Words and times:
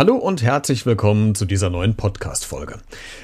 Hallo 0.00 0.16
und 0.16 0.42
herzlich 0.42 0.86
willkommen 0.86 1.34
zu 1.34 1.44
dieser 1.44 1.68
neuen 1.68 1.94
Podcast-Folge. 1.94 2.78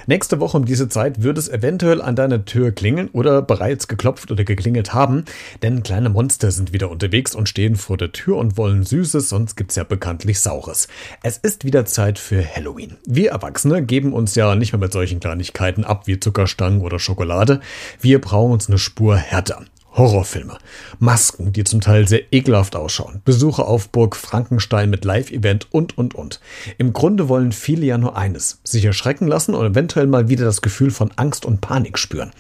Nächste 0.06 0.40
Woche 0.40 0.58
um 0.58 0.66
diese 0.66 0.90
Zeit 0.90 1.22
wird 1.22 1.38
es 1.38 1.48
eventuell 1.48 2.02
an 2.02 2.16
deiner 2.16 2.44
Tür 2.44 2.70
klingeln 2.70 3.08
oder 3.14 3.40
bereits 3.40 3.88
geklopft 3.88 4.30
oder 4.30 4.45
geklingelt 4.45 4.92
haben, 4.92 5.24
denn 5.62 5.82
kleine 5.82 6.10
Monster 6.10 6.50
sind 6.50 6.74
wieder 6.74 6.90
unterwegs 6.90 7.34
und 7.34 7.48
stehen 7.48 7.76
vor 7.76 7.96
der 7.96 8.12
Tür 8.12 8.36
und 8.36 8.58
wollen 8.58 8.82
Süßes, 8.82 9.30
sonst 9.30 9.56
gibt's 9.56 9.76
ja 9.76 9.84
bekanntlich 9.84 10.40
Saures. 10.40 10.88
Es 11.22 11.38
ist 11.38 11.64
wieder 11.64 11.86
Zeit 11.86 12.18
für 12.18 12.44
Halloween. 12.44 12.99
Wir 13.06 13.31
Erwachsene 13.31 13.83
geben 13.83 14.13
uns 14.13 14.35
ja 14.35 14.54
nicht 14.54 14.74
mehr 14.74 14.81
mit 14.81 14.93
solchen 14.93 15.19
Kleinigkeiten 15.19 15.83
ab 15.83 16.07
wie 16.07 16.21
Zuckerstangen 16.21 16.83
oder 16.83 16.99
Schokolade. 16.99 17.61
Wir 18.03 18.21
brauchen 18.21 18.53
uns 18.53 18.69
eine 18.69 18.77
Spur 18.77 19.17
härter. 19.17 19.65
Horrorfilme, 19.97 20.59
Masken, 20.99 21.53
die 21.53 21.65
zum 21.65 21.81
Teil 21.81 22.07
sehr 22.07 22.33
ekelhaft 22.33 22.77
ausschauen, 22.77 23.23
Besuche 23.25 23.65
auf 23.65 23.89
Burg 23.89 24.15
Frankenstein 24.15 24.91
mit 24.91 25.05
Live-Event 25.05 25.69
und, 25.73 25.97
und, 25.97 26.15
und. 26.15 26.41
Im 26.77 26.93
Grunde 26.93 27.29
wollen 27.29 27.53
viele 27.53 27.87
ja 27.87 27.97
nur 27.97 28.17
eines, 28.17 28.61
sich 28.62 28.84
erschrecken 28.84 29.27
lassen 29.27 29.55
und 29.55 29.65
eventuell 29.65 30.06
mal 30.06 30.29
wieder 30.29 30.45
das 30.45 30.61
Gefühl 30.61 30.91
von 30.91 31.11
Angst 31.17 31.47
und 31.47 31.61
Panik 31.61 31.98
spüren. 31.98 32.33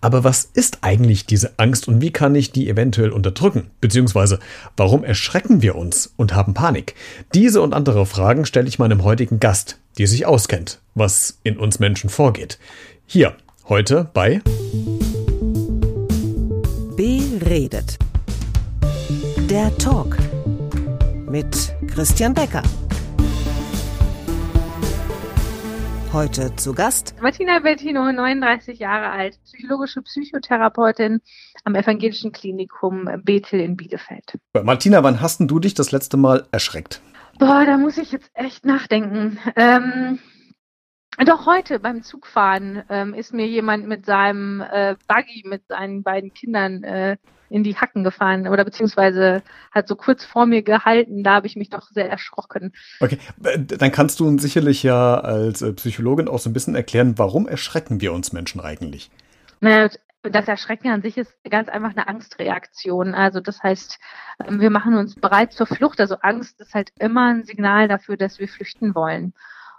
Aber 0.00 0.22
was 0.22 0.48
ist 0.54 0.78
eigentlich 0.82 1.26
diese 1.26 1.58
Angst 1.58 1.88
und 1.88 2.00
wie 2.00 2.12
kann 2.12 2.34
ich 2.34 2.52
die 2.52 2.68
eventuell 2.68 3.10
unterdrücken? 3.10 3.70
Beziehungsweise, 3.80 4.38
warum 4.76 5.02
erschrecken 5.02 5.62
wir 5.62 5.74
uns 5.74 6.12
und 6.16 6.34
haben 6.34 6.54
Panik? 6.54 6.94
Diese 7.34 7.62
und 7.62 7.74
andere 7.74 8.06
Fragen 8.06 8.46
stelle 8.46 8.68
ich 8.68 8.78
meinem 8.78 9.02
heutigen 9.02 9.40
Gast, 9.40 9.78
die 9.98 10.06
sich 10.06 10.26
auskennt, 10.26 10.80
was 10.94 11.38
in 11.42 11.58
uns 11.58 11.80
Menschen 11.80 12.10
vorgeht. 12.10 12.58
Hier, 13.06 13.34
heute 13.68 14.08
bei 14.14 14.40
Beredet. 17.52 17.98
Der 19.50 19.76
Talk 19.76 20.16
mit 21.28 21.74
Christian 21.86 22.32
Becker. 22.32 22.62
Heute 26.14 26.56
zu 26.56 26.72
Gast 26.72 27.14
Martina 27.20 27.58
Bettino, 27.58 28.10
39 28.10 28.78
Jahre 28.78 29.10
alt, 29.10 29.38
psychologische 29.44 30.00
Psychotherapeutin 30.00 31.20
am 31.64 31.74
Evangelischen 31.74 32.32
Klinikum 32.32 33.06
Bethel 33.22 33.60
in 33.60 33.76
Bielefeld. 33.76 34.38
Martina, 34.54 35.02
wann 35.02 35.20
hast 35.20 35.40
du 35.40 35.58
dich 35.58 35.74
das 35.74 35.92
letzte 35.92 36.16
Mal 36.16 36.46
erschreckt? 36.52 37.02
Boah, 37.38 37.66
da 37.66 37.76
muss 37.76 37.98
ich 37.98 38.12
jetzt 38.12 38.30
echt 38.32 38.64
nachdenken. 38.64 39.38
Ähm, 39.56 40.20
doch 41.26 41.44
heute 41.44 41.80
beim 41.80 42.02
Zugfahren 42.02 42.82
ähm, 42.88 43.12
ist 43.12 43.34
mir 43.34 43.46
jemand 43.46 43.86
mit 43.86 44.06
seinem 44.06 44.62
äh, 44.62 44.96
Buggy 45.06 45.42
mit 45.46 45.66
seinen 45.68 46.02
beiden 46.02 46.32
Kindern 46.32 46.82
äh, 46.82 47.18
in 47.52 47.62
die 47.64 47.76
Hacken 47.76 48.04
gefahren 48.04 48.48
oder 48.48 48.64
beziehungsweise 48.64 49.42
hat 49.70 49.88
so 49.88 49.96
kurz 49.96 50.24
vor 50.24 50.46
mir 50.46 50.62
gehalten. 50.62 51.22
Da 51.22 51.34
habe 51.34 51.46
ich 51.46 51.56
mich 51.56 51.70
doch 51.70 51.90
sehr 51.90 52.10
erschrocken. 52.10 52.72
Okay, 53.00 53.18
dann 53.38 53.92
kannst 53.92 54.20
du 54.20 54.26
uns 54.26 54.42
sicherlich 54.42 54.82
ja 54.82 55.20
als 55.20 55.62
äh, 55.62 55.72
Psychologin 55.72 56.28
auch 56.28 56.38
so 56.38 56.50
ein 56.50 56.52
bisschen 56.52 56.74
erklären, 56.74 57.18
warum 57.18 57.46
erschrecken 57.46 58.00
wir 58.00 58.12
uns 58.12 58.32
Menschen 58.32 58.60
eigentlich? 58.60 59.10
Naja, 59.60 59.90
das 60.22 60.46
Erschrecken 60.46 60.88
an 60.90 61.02
sich 61.02 61.18
ist 61.18 61.32
ganz 61.48 61.68
einfach 61.68 61.90
eine 61.90 62.08
Angstreaktion. 62.08 63.14
Also 63.14 63.40
das 63.40 63.62
heißt, 63.62 63.98
ähm, 64.46 64.60
wir 64.60 64.70
machen 64.70 64.94
uns 64.94 65.14
bereit 65.16 65.52
zur 65.52 65.66
Flucht. 65.66 66.00
Also 66.00 66.16
Angst 66.22 66.60
ist 66.60 66.74
halt 66.74 66.92
immer 66.98 67.28
ein 67.28 67.44
Signal 67.44 67.88
dafür, 67.88 68.16
dass 68.16 68.38
wir 68.38 68.48
flüchten 68.48 68.94
wollen 68.94 69.34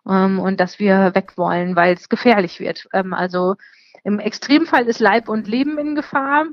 ähm, 0.08 0.39
und 0.39 0.59
dass 0.59 0.80
wir 0.80 1.15
weg 1.15 1.37
wollen, 1.37 1.75
weil 1.75 1.93
es 1.93 2.09
gefährlich 2.09 2.59
wird. 2.59 2.87
Ähm, 2.93 3.13
also 3.13 3.55
im 4.03 4.19
Extremfall 4.19 4.87
ist 4.87 4.99
Leib 4.99 5.30
und 5.30 5.47
Leben 5.47 5.77
in 5.77 5.95
Gefahr. 5.95 6.45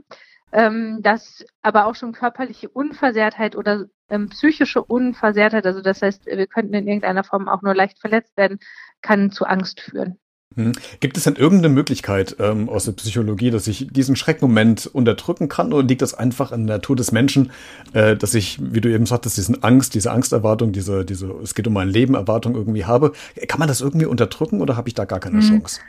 Ähm, 0.52 0.98
dass 1.00 1.44
aber 1.62 1.86
auch 1.86 1.94
schon 1.94 2.12
körperliche 2.12 2.68
Unversehrtheit 2.68 3.54
oder 3.54 3.86
ähm, 4.08 4.28
psychische 4.30 4.82
Unversehrtheit, 4.82 5.64
also 5.64 5.80
das 5.80 6.02
heißt, 6.02 6.26
wir 6.26 6.46
könnten 6.46 6.74
in 6.74 6.88
irgendeiner 6.88 7.22
Form 7.22 7.48
auch 7.48 7.62
nur 7.62 7.74
leicht 7.74 8.00
verletzt 8.00 8.36
werden, 8.36 8.58
kann 9.00 9.30
zu 9.30 9.44
Angst 9.46 9.80
führen. 9.80 10.18
Hm. 10.56 10.72
Gibt 10.98 11.16
es 11.16 11.24
denn 11.24 11.36
irgendeine 11.36 11.72
Möglichkeit 11.72 12.34
ähm, 12.40 12.68
aus 12.68 12.84
der 12.84 12.92
Psychologie, 12.92 13.52
dass 13.52 13.68
ich 13.68 13.86
diesen 13.92 14.16
Schreckmoment 14.16 14.86
unterdrücken 14.86 15.48
kann 15.48 15.72
oder 15.72 15.86
liegt 15.86 16.02
das 16.02 16.14
einfach 16.14 16.50
in 16.50 16.66
der 16.66 16.78
Natur 16.78 16.96
des 16.96 17.12
Menschen, 17.12 17.52
äh, 17.92 18.16
dass 18.16 18.34
ich, 18.34 18.58
wie 18.60 18.80
du 18.80 18.92
eben 18.92 19.06
sagtest, 19.06 19.36
diesen 19.36 19.62
Angst, 19.62 19.94
diese 19.94 20.10
Angsterwartung, 20.10 20.72
diese, 20.72 21.04
diese, 21.04 21.30
es 21.40 21.54
geht 21.54 21.68
um 21.68 21.72
mein 21.72 21.88
Leben, 21.88 22.14
Erwartung 22.14 22.56
irgendwie 22.56 22.84
habe? 22.84 23.12
Kann 23.46 23.60
man 23.60 23.68
das 23.68 23.80
irgendwie 23.80 24.06
unterdrücken 24.06 24.60
oder 24.60 24.76
habe 24.76 24.88
ich 24.88 24.94
da 24.94 25.04
gar 25.04 25.20
keine 25.20 25.40
hm. 25.40 25.48
Chance? 25.48 25.80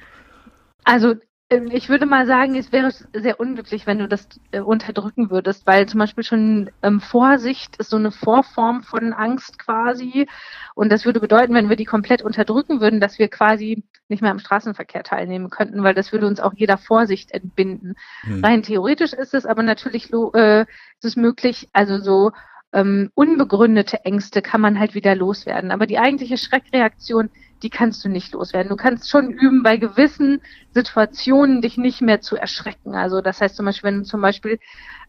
Also 0.83 1.15
ich 1.51 1.89
würde 1.89 2.05
mal 2.05 2.25
sagen, 2.25 2.55
es 2.55 2.71
wäre 2.71 2.91
sehr 3.13 3.39
unglücklich, 3.39 3.85
wenn 3.85 3.99
du 3.99 4.07
das 4.07 4.27
äh, 4.51 4.61
unterdrücken 4.61 5.29
würdest, 5.29 5.67
weil 5.67 5.85
zum 5.85 5.99
Beispiel 5.99 6.23
schon 6.23 6.71
ähm, 6.81 7.01
Vorsicht 7.01 7.75
ist 7.75 7.89
so 7.89 7.97
eine 7.97 8.11
Vorform 8.11 8.83
von 8.83 9.11
Angst 9.11 9.59
quasi. 9.59 10.27
Und 10.75 10.91
das 10.91 11.05
würde 11.05 11.19
bedeuten, 11.19 11.53
wenn 11.53 11.67
wir 11.67 11.75
die 11.75 11.85
komplett 11.85 12.21
unterdrücken 12.21 12.79
würden, 12.79 13.01
dass 13.01 13.19
wir 13.19 13.27
quasi 13.27 13.83
nicht 14.07 14.21
mehr 14.21 14.31
am 14.31 14.39
Straßenverkehr 14.39 15.03
teilnehmen 15.03 15.49
könnten, 15.49 15.83
weil 15.83 15.93
das 15.93 16.13
würde 16.13 16.27
uns 16.27 16.39
auch 16.39 16.53
jeder 16.55 16.77
Vorsicht 16.77 17.31
entbinden. 17.31 17.95
Hm. 18.21 18.43
Rein 18.43 18.63
theoretisch 18.63 19.11
ist 19.11 19.33
es 19.33 19.45
aber 19.45 19.63
natürlich 19.63 20.11
äh, 20.13 20.61
ist 20.61 21.05
es 21.05 21.15
möglich, 21.17 21.69
also 21.73 21.99
so 21.99 22.31
ähm, 22.73 23.11
unbegründete 23.13 24.05
Ängste 24.05 24.41
kann 24.41 24.61
man 24.61 24.79
halt 24.79 24.95
wieder 24.95 25.15
loswerden. 25.15 25.71
Aber 25.71 25.85
die 25.85 25.99
eigentliche 25.99 26.37
Schreckreaktion 26.37 27.29
die 27.63 27.69
kannst 27.69 28.03
du 28.03 28.09
nicht 28.09 28.33
loswerden. 28.33 28.69
Du 28.69 28.75
kannst 28.75 29.09
schon 29.09 29.29
üben, 29.29 29.63
bei 29.63 29.77
gewissen 29.77 30.41
Situationen 30.73 31.61
dich 31.61 31.77
nicht 31.77 32.01
mehr 32.01 32.21
zu 32.21 32.35
erschrecken. 32.35 32.95
Also 32.95 33.21
das 33.21 33.41
heißt 33.41 33.55
zum 33.55 33.65
Beispiel, 33.65 33.89
wenn 33.89 33.99
du 33.99 34.03
zum 34.03 34.21
Beispiel 34.21 34.59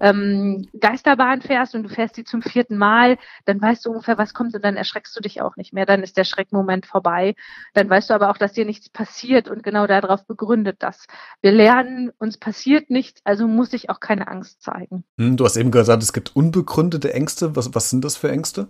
ähm, 0.00 0.66
Geisterbahn 0.78 1.40
fährst 1.40 1.74
und 1.74 1.84
du 1.84 1.88
fährst 1.88 2.16
die 2.16 2.24
zum 2.24 2.42
vierten 2.42 2.76
Mal, 2.76 3.16
dann 3.44 3.60
weißt 3.60 3.86
du 3.86 3.90
ungefähr, 3.90 4.18
was 4.18 4.34
kommt 4.34 4.54
und 4.54 4.64
dann 4.64 4.76
erschreckst 4.76 5.16
du 5.16 5.20
dich 5.20 5.40
auch 5.40 5.56
nicht 5.56 5.72
mehr. 5.72 5.86
Dann 5.86 6.02
ist 6.02 6.16
der 6.16 6.24
Schreckmoment 6.24 6.86
vorbei. 6.86 7.34
Dann 7.74 7.88
weißt 7.88 8.10
du 8.10 8.14
aber 8.14 8.30
auch, 8.30 8.38
dass 8.38 8.52
dir 8.52 8.64
nichts 8.64 8.88
passiert 8.88 9.48
und 9.48 9.62
genau 9.62 9.86
darauf 9.86 10.26
begründet 10.26 10.76
das. 10.80 11.06
Wir 11.40 11.52
lernen, 11.52 12.10
uns 12.18 12.38
passiert 12.38 12.90
nichts, 12.90 13.20
also 13.24 13.46
muss 13.46 13.72
ich 13.72 13.90
auch 13.90 14.00
keine 14.00 14.28
Angst 14.28 14.62
zeigen. 14.62 15.04
Hm, 15.18 15.36
du 15.36 15.44
hast 15.44 15.56
eben 15.56 15.70
gesagt, 15.70 16.02
es 16.02 16.12
gibt 16.12 16.34
unbegründete 16.34 17.14
Ängste. 17.14 17.56
Was, 17.56 17.74
was 17.74 17.90
sind 17.90 18.04
das 18.04 18.16
für 18.16 18.30
Ängste? 18.30 18.66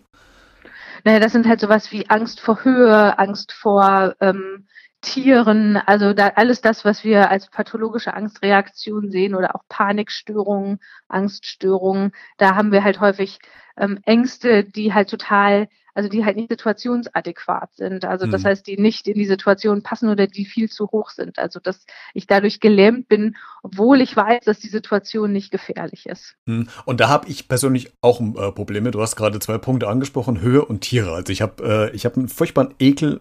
Naja, 1.05 1.19
das 1.21 1.33
sind 1.33 1.47
halt 1.49 1.61
sowas 1.61 1.91
wie 1.93 2.09
Angst 2.11 2.41
vor 2.41 2.65
Höhe, 2.65 3.19
Angst 3.19 3.53
vor 3.53 4.15
ähm, 4.21 4.67
Tieren, 5.01 5.77
also 5.77 6.13
da 6.13 6.29
alles 6.37 6.61
das, 6.61 6.85
was 6.85 7.03
wir 7.03 7.29
als 7.31 7.51
pathologische 7.51 8.15
Angstreaktion 8.15 9.11
sehen 9.11 9.35
oder 9.35 9.57
auch 9.57 9.63
Panikstörungen, 9.69 10.79
Angststörungen, 11.09 12.13
da 12.39 12.55
haben 12.55 12.71
wir 12.71 12.85
halt 12.85 13.01
häufig 13.01 13.41
ähm, 13.77 13.99
Ängste, 14.05 14.63
die 14.65 14.95
halt 14.95 15.11
total 15.11 15.69
also 15.95 16.09
die 16.09 16.25
halt 16.25 16.37
nicht 16.37 16.49
situationsadäquat 16.49 17.75
sind. 17.75 18.05
Also 18.05 18.27
das 18.27 18.43
mhm. 18.43 18.47
heißt, 18.47 18.67
die 18.67 18.79
nicht 18.79 19.09
in 19.09 19.15
die 19.15 19.27
Situation 19.27 19.83
passen 19.83 20.09
oder 20.09 20.27
die 20.27 20.45
viel 20.45 20.71
zu 20.71 20.89
hoch 20.89 21.11
sind. 21.11 21.39
Also 21.39 21.61
dass 21.61 21.85
ich 22.15 22.27
dadurch 22.27 22.61
gelähmt 22.61 23.09
bin, 23.09 23.37
obwohl 23.63 24.01
ich 24.01 24.17
weiß, 24.17 24.45
dass 24.45 24.59
die 24.59 24.69
Situation 24.69 25.33
nicht 25.33 25.51
gefährlich 25.51 26.07
ist. 26.07 26.35
Mhm. 26.47 26.69
Und 26.85 27.01
da 27.01 27.09
habe 27.09 27.29
ich 27.29 27.49
persönlich 27.49 27.93
auch 28.01 28.21
äh, 28.21 28.53
Probleme. 28.53 28.91
Du 28.91 29.01
hast 29.01 29.17
gerade 29.17 29.39
zwei 29.39 29.59
Punkte 29.59 29.89
angesprochen, 29.89 30.41
Höhe 30.41 30.65
und 30.65 30.81
Tiere. 30.81 31.13
Also 31.13 31.33
ich 31.33 31.43
habe 31.43 31.91
äh, 31.93 31.95
ich 31.95 32.05
habe 32.05 32.17
einen 32.17 32.29
furchtbaren 32.29 32.75
Ekel 32.79 33.21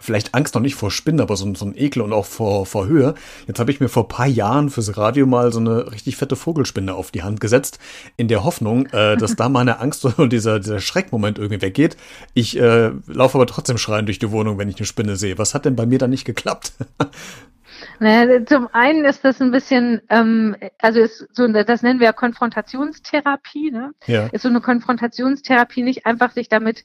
vielleicht 0.00 0.34
Angst 0.34 0.54
noch 0.54 0.62
nicht 0.62 0.74
vor 0.74 0.90
Spinnen, 0.90 1.20
aber 1.20 1.36
so, 1.36 1.54
so 1.54 1.64
ein 1.64 1.76
Ekel 1.76 2.02
und 2.02 2.12
auch 2.12 2.26
vor, 2.26 2.66
vor 2.66 2.86
Höhe. 2.86 3.14
Jetzt 3.46 3.58
habe 3.58 3.70
ich 3.70 3.80
mir 3.80 3.88
vor 3.88 4.08
paar 4.08 4.26
Jahren 4.26 4.70
fürs 4.70 4.96
Radio 4.96 5.26
mal 5.26 5.52
so 5.52 5.60
eine 5.60 5.90
richtig 5.92 6.16
fette 6.16 6.36
Vogelspinne 6.36 6.94
auf 6.94 7.10
die 7.10 7.22
Hand 7.22 7.40
gesetzt, 7.40 7.78
in 8.16 8.28
der 8.28 8.44
Hoffnung, 8.44 8.86
äh, 8.86 9.16
dass 9.16 9.36
da 9.36 9.48
meine 9.48 9.80
Angst 9.80 10.04
und 10.18 10.32
dieser, 10.32 10.60
dieser 10.60 10.80
Schreckmoment 10.80 11.38
irgendwie 11.38 11.62
weggeht. 11.62 11.96
Ich 12.34 12.58
äh, 12.58 12.90
laufe 13.06 13.38
aber 13.38 13.46
trotzdem 13.46 13.78
schreien 13.78 14.06
durch 14.06 14.18
die 14.18 14.30
Wohnung, 14.30 14.58
wenn 14.58 14.68
ich 14.68 14.76
eine 14.76 14.86
Spinne 14.86 15.16
sehe. 15.16 15.38
Was 15.38 15.54
hat 15.54 15.64
denn 15.64 15.76
bei 15.76 15.86
mir 15.86 15.98
da 15.98 16.08
nicht 16.08 16.24
geklappt? 16.24 16.72
Naja, 17.98 18.44
zum 18.44 18.68
einen 18.72 19.04
ist 19.04 19.24
das 19.24 19.40
ein 19.40 19.50
bisschen, 19.50 20.02
ähm, 20.08 20.56
also 20.80 21.00
ist 21.00 21.26
so, 21.32 21.46
das 21.48 21.82
nennen 21.82 22.00
wir 22.00 22.12
Konfrontationstherapie, 22.12 23.70
ne? 23.70 23.92
Ja. 24.06 24.26
Ist 24.28 24.42
so 24.42 24.48
eine 24.48 24.60
Konfrontationstherapie 24.60 25.82
nicht 25.82 26.06
einfach 26.06 26.32
sich 26.32 26.48
damit 26.48 26.84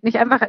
nicht 0.00 0.16
einfach 0.16 0.48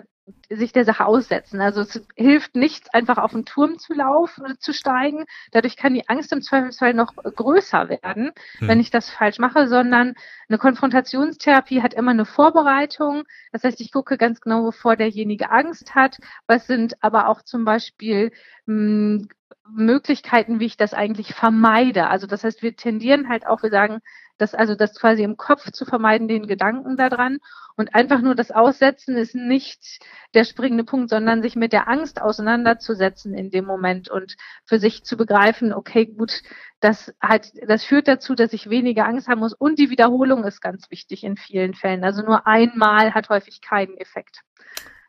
sich 0.49 0.71
der 0.71 0.85
Sache 0.85 1.05
aussetzen. 1.05 1.59
Also 1.59 1.81
es 1.81 2.01
hilft 2.15 2.55
nichts, 2.55 2.93
einfach 2.93 3.17
auf 3.17 3.31
den 3.31 3.45
Turm 3.45 3.77
zu 3.77 3.93
laufen 3.93 4.55
zu 4.59 4.73
steigen. 4.73 5.25
Dadurch 5.51 5.75
kann 5.75 5.93
die 5.93 6.07
Angst 6.07 6.31
im 6.31 6.41
Zweifelsfall 6.41 6.93
noch 6.93 7.15
größer 7.15 7.89
werden, 7.89 8.31
hm. 8.59 8.67
wenn 8.67 8.79
ich 8.79 8.89
das 8.89 9.09
falsch 9.09 9.39
mache, 9.39 9.67
sondern 9.67 10.13
eine 10.47 10.57
Konfrontationstherapie 10.57 11.81
hat 11.81 11.93
immer 11.93 12.11
eine 12.11 12.25
Vorbereitung. 12.25 13.23
Das 13.51 13.63
heißt, 13.63 13.81
ich 13.81 13.91
gucke 13.91 14.17
ganz 14.17 14.39
genau, 14.39 14.63
wovor 14.63 14.95
derjenige 14.95 15.51
Angst 15.51 15.93
hat. 15.95 16.17
Was 16.47 16.67
sind 16.67 16.95
aber 17.03 17.27
auch 17.27 17.41
zum 17.41 17.65
Beispiel 17.65 18.31
mh, 18.65 18.75
hm, 18.75 19.27
Möglichkeiten, 19.69 20.59
wie 20.59 20.65
ich 20.65 20.77
das 20.77 20.93
eigentlich 20.93 21.33
vermeide. 21.33 22.07
Also 22.07 22.27
das 22.27 22.43
heißt, 22.43 22.61
wir 22.61 22.75
tendieren 22.75 23.29
halt 23.29 23.47
auch, 23.47 23.63
wir 23.63 23.69
sagen, 23.69 24.01
das 24.37 24.55
also 24.55 24.75
das 24.75 24.99
quasi 24.99 25.23
im 25.23 25.37
Kopf 25.37 25.71
zu 25.71 25.85
vermeiden, 25.85 26.27
den 26.27 26.47
Gedanken 26.47 26.97
daran. 26.97 27.39
Und 27.75 27.95
einfach 27.95 28.21
nur 28.21 28.35
das 28.35 28.51
Aussetzen 28.51 29.17
ist 29.17 29.35
nicht 29.35 29.99
der 30.33 30.43
springende 30.43 30.83
Punkt, 30.83 31.09
sondern 31.09 31.41
sich 31.41 31.55
mit 31.55 31.73
der 31.73 31.87
Angst 31.87 32.21
auseinanderzusetzen 32.21 33.33
in 33.33 33.49
dem 33.49 33.65
Moment 33.65 34.09
und 34.09 34.35
für 34.65 34.79
sich 34.79 35.03
zu 35.03 35.17
begreifen, 35.17 35.73
okay, 35.73 36.05
gut, 36.05 36.43
das 36.81 37.13
halt, 37.21 37.51
das 37.67 37.83
führt 37.83 38.07
dazu, 38.07 38.35
dass 38.35 38.53
ich 38.53 38.69
weniger 38.69 39.05
Angst 39.05 39.27
haben 39.27 39.39
muss. 39.39 39.53
Und 39.53 39.79
die 39.79 39.89
Wiederholung 39.89 40.43
ist 40.43 40.61
ganz 40.61 40.91
wichtig 40.91 41.23
in 41.23 41.37
vielen 41.37 41.73
Fällen. 41.73 42.03
Also 42.03 42.21
nur 42.21 42.45
einmal 42.45 43.13
hat 43.13 43.29
häufig 43.29 43.61
keinen 43.61 43.97
Effekt. 43.97 44.41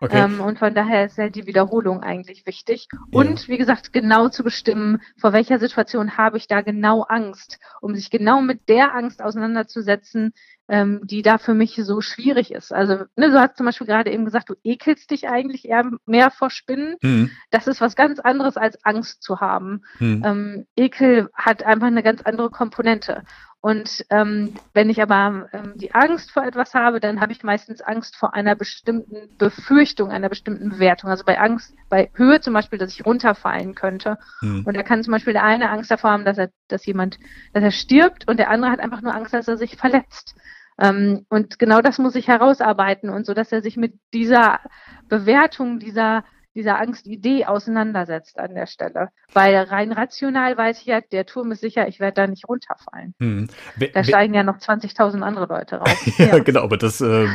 Okay. 0.01 0.25
Ähm, 0.25 0.41
und 0.41 0.59
von 0.59 0.75
daher 0.75 1.07
ist 1.07 1.19
halt 1.19 1.35
die 1.35 1.47
Wiederholung 1.47 2.03
eigentlich 2.03 2.47
wichtig. 2.47 2.89
Ja. 2.93 2.99
Und 3.21 3.49
wie 3.49 3.59
gesagt, 3.59 3.93
genau 3.93 4.29
zu 4.29 4.43
bestimmen, 4.43 5.01
vor 5.17 5.33
welcher 5.33 5.59
Situation 5.59 6.17
habe 6.17 6.37
ich 6.37 6.47
da 6.47 6.61
genau 6.63 7.03
Angst, 7.03 7.59
um 7.81 7.95
sich 7.95 8.11
genau 8.11 8.41
mit 8.41 8.69
der 8.69 8.95
Angst 8.95 9.23
auseinanderzusetzen, 9.23 10.33
ähm, 10.69 11.01
die 11.05 11.23
da 11.23 11.39
für 11.39 11.55
mich 11.55 11.77
so 11.77 12.01
schwierig 12.01 12.53
ist. 12.53 12.73
Also, 12.73 13.05
ne, 13.17 13.31
du 13.31 13.41
hast 13.41 13.57
zum 13.57 13.67
Beispiel 13.67 13.87
gerade 13.87 14.11
eben 14.11 14.25
gesagt, 14.25 14.49
du 14.49 14.55
ekelst 14.65 15.11
dich 15.11 15.29
eigentlich 15.29 15.69
eher 15.69 15.91
mehr 16.07 16.31
vor 16.31 16.51
Spinnen. 16.51 16.97
Mhm. 17.03 17.31
Das 17.51 17.67
ist 17.67 17.81
was 17.81 17.97
ganz 17.97 18.19
anderes 18.19 18.57
als 18.57 18.83
Angst 18.85 19.23
zu 19.23 19.41
haben. 19.41 19.83
Mhm. 19.99 20.23
Ähm, 20.25 20.67
Ekel 20.77 21.29
hat 21.35 21.65
einfach 21.65 21.89
eine 21.89 22.03
ganz 22.03 22.23
andere 22.23 22.51
Komponente. 22.51 23.25
Und 23.65 24.05
ähm, 24.11 24.53
wenn 24.75 24.91
ich 24.91 25.01
aber 25.01 25.49
ähm, 25.55 25.73
die 25.77 25.95
Angst 25.95 26.31
vor 26.33 26.45
etwas 26.45 26.75
habe, 26.75 27.01
dann 27.01 27.23
habe 27.23 27.33
ich 27.33 27.43
meistens 27.43 27.81
Angst 27.81 28.15
vor 28.15 28.35
einer 28.35 28.55
bestimmten 28.55 29.35
Befürchtung, 29.39 30.11
einer 30.11 30.29
bestimmten 30.29 30.69
Bewertung. 30.69 31.09
Also 31.09 31.25
bei 31.25 31.41
Angst, 31.41 31.75
bei 31.89 32.11
Höhe 32.13 32.43
zum 32.43 32.53
Beispiel, 32.53 32.79
dass 32.79 32.93
ich 32.93 33.07
runterfallen 33.07 33.75
könnte. 33.75 34.19
Mhm. 34.43 34.67
Und 34.67 34.77
da 34.77 34.83
kann 34.83 35.03
zum 35.03 35.13
Beispiel 35.13 35.33
der 35.33 35.45
eine 35.45 35.71
Angst 35.71 35.91
davor 35.91 36.11
haben, 36.11 36.27
dass 36.27 36.37
er, 36.37 36.51
dass 36.69 36.85
jemand, 36.85 37.19
dass 37.55 37.65
er 37.65 37.71
stirbt 37.71 38.29
und 38.29 38.37
der 38.37 38.51
andere 38.51 38.71
hat 38.71 38.81
einfach 38.81 39.01
nur 39.01 39.15
Angst, 39.15 39.33
dass 39.33 39.49
er 39.49 39.57
sich 39.57 39.79
verletzt. 39.79 40.35
Ähm, 40.79 41.25
und 41.31 41.59
genau 41.59 41.81
das 41.81 41.97
muss 41.97 42.17
ich 42.17 42.29
herausarbeiten 42.29 43.09
und 43.09 43.25
so, 43.25 43.33
dass 43.33 43.51
er 43.51 43.63
sich 43.63 43.79
mit 43.79 43.95
dieser 44.13 44.61
Bewertung, 45.09 45.79
dieser 45.79 46.23
dieser 46.55 46.79
Angstidee 46.79 47.47
auseinandersetzt 47.47 48.39
an 48.39 48.55
der 48.55 48.67
Stelle. 48.67 49.09
Weil 49.33 49.57
rein 49.57 49.93
rational 49.93 50.57
weiß 50.57 50.81
ich 50.81 50.87
ja, 50.87 51.01
der 51.01 51.27
Turm 51.27 51.51
ist 51.53 51.61
sicher, 51.61 51.89
ich 51.89 52.01
werde 52.01 52.15
da 52.15 52.27
nicht 52.27 52.49
runterfallen. 52.49 53.15
Hm. 53.19 53.49
We 53.77 53.89
da 53.89 54.05
steigen 54.05 54.35
ja 54.35 54.43
noch 54.43 54.59
20.000 54.59 55.23
andere 55.23 55.47
Leute 55.47 55.77
rauf. 55.77 56.07
ja, 56.19 56.39
genau, 56.39 56.63
aber 56.63 56.77
das 56.77 57.01
äh, 57.01 57.27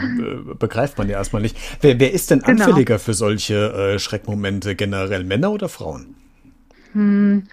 begreift 0.57 0.98
man 0.98 1.10
ja 1.10 1.18
erstmal 1.18 1.42
nicht. 1.42 1.57
Wer, 1.81 2.00
wer 2.00 2.13
ist 2.13 2.31
denn 2.31 2.39
genau. 2.39 2.66
anfälliger 2.66 3.00
für 3.00 3.13
solche 3.13 3.95
äh, 3.95 4.00
Schreckmomente 4.00 4.75
generell, 4.75 5.24
Männer 5.24 5.51
oder 5.51 5.69
Frauen? 5.69 6.16
Hm. 6.94 7.48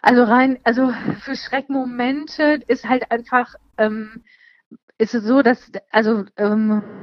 Also 0.00 0.24
rein, 0.24 0.58
also 0.64 0.92
für 1.20 1.36
Schreckmomente 1.36 2.60
ist 2.66 2.88
halt 2.88 3.10
einfach, 3.12 3.54
ähm, 3.78 4.24
ist 4.98 5.14
es 5.14 5.22
so, 5.22 5.42
dass, 5.42 5.70
also 5.90 6.24
ähm, 6.36 6.82
äh, 6.82 7.01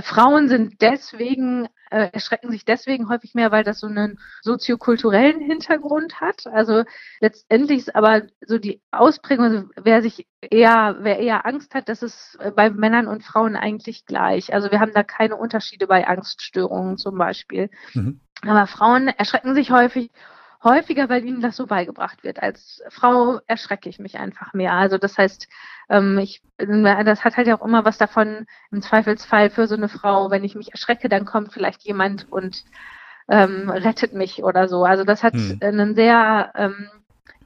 Frauen 0.00 0.48
sind 0.48 0.80
deswegen, 0.80 1.68
äh, 1.90 2.10
erschrecken 2.12 2.50
sich 2.50 2.64
deswegen 2.64 3.08
häufig 3.08 3.34
mehr, 3.34 3.50
weil 3.50 3.64
das 3.64 3.80
so 3.80 3.86
einen 3.86 4.18
soziokulturellen 4.42 5.40
Hintergrund 5.40 6.20
hat. 6.20 6.46
Also 6.46 6.84
letztendlich 7.20 7.78
ist 7.78 7.94
aber 7.94 8.22
so 8.46 8.58
die 8.58 8.80
Ausprägung, 8.90 9.44
also 9.44 9.64
wer 9.76 10.02
sich 10.02 10.26
eher, 10.40 10.96
wer 11.00 11.18
eher 11.18 11.46
Angst 11.46 11.74
hat, 11.74 11.88
das 11.88 12.02
ist 12.02 12.36
äh, 12.40 12.50
bei 12.50 12.70
Männern 12.70 13.06
und 13.06 13.24
Frauen 13.24 13.56
eigentlich 13.56 14.06
gleich. 14.06 14.52
Also 14.54 14.70
wir 14.70 14.80
haben 14.80 14.92
da 14.94 15.02
keine 15.02 15.36
Unterschiede 15.36 15.86
bei 15.86 16.06
Angststörungen 16.06 16.96
zum 16.96 17.18
Beispiel. 17.18 17.70
Mhm. 17.94 18.20
Aber 18.42 18.66
Frauen 18.66 19.08
erschrecken 19.08 19.54
sich 19.54 19.70
häufig 19.70 20.10
häufiger, 20.62 21.08
weil 21.08 21.24
ihnen 21.24 21.40
das 21.40 21.56
so 21.56 21.66
beigebracht 21.66 22.22
wird. 22.22 22.42
Als 22.42 22.82
Frau 22.88 23.40
erschrecke 23.46 23.88
ich 23.88 23.98
mich 23.98 24.18
einfach 24.18 24.52
mehr. 24.52 24.74
Also 24.74 24.98
das 24.98 25.16
heißt, 25.16 25.48
ähm, 25.88 26.18
ich, 26.18 26.42
das 26.58 27.24
hat 27.24 27.36
halt 27.36 27.46
ja 27.46 27.58
auch 27.58 27.64
immer 27.64 27.84
was 27.84 27.98
davon, 27.98 28.46
im 28.70 28.82
Zweifelsfall 28.82 29.50
für 29.50 29.66
so 29.66 29.74
eine 29.74 29.88
Frau, 29.88 30.30
wenn 30.30 30.44
ich 30.44 30.54
mich 30.54 30.72
erschrecke, 30.72 31.08
dann 31.08 31.24
kommt 31.24 31.52
vielleicht 31.52 31.82
jemand 31.82 32.30
und 32.30 32.64
ähm, 33.28 33.70
rettet 33.70 34.12
mich 34.12 34.42
oder 34.42 34.68
so. 34.68 34.84
Also 34.84 35.04
das 35.04 35.22
hat 35.22 35.34
hm. 35.34 35.58
einen 35.62 35.94
sehr 35.94 36.52
ähm, 36.56 36.88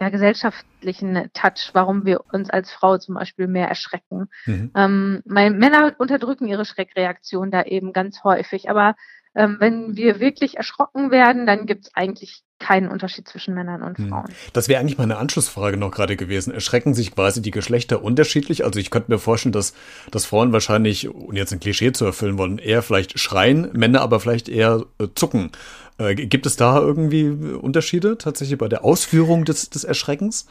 ja, 0.01 0.09
gesellschaftlichen 0.09 1.31
Touch, 1.33 1.71
warum 1.73 2.05
wir 2.05 2.23
uns 2.33 2.51
als 2.51 2.73
Frau 2.73 2.99
zum 2.99 3.15
Beispiel 3.15 3.47
mehr 3.47 3.69
erschrecken. 3.69 4.29
Mhm. 4.45 4.73
Ähm, 4.75 5.23
Männer 5.25 5.95
unterdrücken 5.99 6.49
ihre 6.49 6.65
Schreckreaktion 6.65 7.51
da 7.51 7.63
eben 7.63 7.93
ganz 7.93 8.25
häufig, 8.25 8.69
aber 8.69 8.97
ähm, 9.35 9.57
wenn 9.59 9.97
wir 9.97 10.21
wirklich 10.21 10.57
erschrocken 10.57 11.11
werden, 11.11 11.47
dann 11.47 11.67
gibt 11.67 11.87
es 11.87 11.95
eigentlich 11.95 12.43
keinen 12.61 12.89
Unterschied 12.89 13.29
zwischen 13.29 13.55
Männern 13.55 13.83
und 13.83 13.99
hm. 13.99 14.09
Frauen. 14.09 14.31
Das 14.53 14.69
wäre 14.69 14.81
eigentlich 14.81 14.97
meine 14.97 15.19
Anschlussfrage 15.19 15.77
noch 15.77 15.91
gerade 15.91 16.17
gewesen. 16.17 16.53
Erschrecken 16.53 16.95
sich 16.95 17.15
quasi 17.15 17.43
die 17.43 17.51
Geschlechter 17.51 18.03
unterschiedlich? 18.03 18.65
Also 18.65 18.79
ich 18.79 18.91
könnte 18.91 19.11
mir 19.11 19.19
vorstellen, 19.19 19.53
dass, 19.53 19.75
dass 20.11 20.25
Frauen 20.25 20.53
wahrscheinlich, 20.53 21.09
um 21.09 21.35
jetzt 21.35 21.53
ein 21.53 21.61
Klischee 21.61 21.93
zu 21.93 22.05
erfüllen 22.05 22.39
wollen, 22.39 22.59
eher 22.59 22.83
vielleicht 22.83 23.19
schreien, 23.19 23.71
Männer 23.73 24.01
aber 24.01 24.21
vielleicht 24.21 24.49
eher 24.49 24.85
äh, 24.99 25.09
zucken. 25.15 25.51
Äh, 25.99 26.15
gibt 26.15 26.47
es 26.47 26.57
da 26.57 26.79
irgendwie 26.79 27.29
Unterschiede 27.29 28.19
tatsächlich 28.19 28.59
bei 28.59 28.69
der 28.69 28.85
Ausführung 28.85 29.45
des, 29.45 29.69
des 29.71 29.85
Erschreckens? 29.85 30.47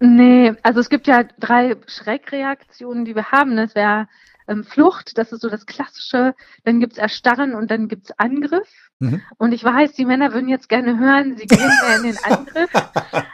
Nee, 0.00 0.54
also 0.62 0.80
es 0.80 0.90
gibt 0.90 1.06
ja 1.06 1.24
drei 1.38 1.76
Schreckreaktionen, 1.86 3.04
die 3.04 3.14
wir 3.14 3.32
haben. 3.32 3.56
Das 3.56 3.74
wäre 3.74 4.08
ähm, 4.48 4.64
Flucht, 4.64 5.18
das 5.18 5.32
ist 5.32 5.42
so 5.42 5.48
das 5.48 5.66
Klassische. 5.66 6.34
Dann 6.64 6.80
gibt's 6.80 6.98
Erstarren 6.98 7.54
und 7.54 7.70
dann 7.70 7.88
gibt's 7.88 8.10
Angriff. 8.18 8.68
Mhm. 9.00 9.22
Und 9.36 9.52
ich 9.52 9.62
weiß, 9.62 9.92
die 9.92 10.04
Männer 10.04 10.32
würden 10.32 10.48
jetzt 10.48 10.68
gerne 10.68 10.98
hören, 10.98 11.36
sie 11.36 11.46
gehen 11.46 11.70
mehr 11.82 11.96
in 11.96 12.02
den 12.02 12.18
Angriff. 12.24 12.70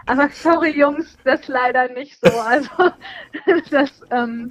Aber 0.07 0.29
sorry, 0.31 0.79
Jungs, 0.79 1.17
das 1.25 1.41
ist 1.41 1.49
leider 1.49 1.89
nicht 1.93 2.19
so. 2.23 2.39
Also 2.39 2.69
das, 3.71 4.03
ähm, 4.11 4.51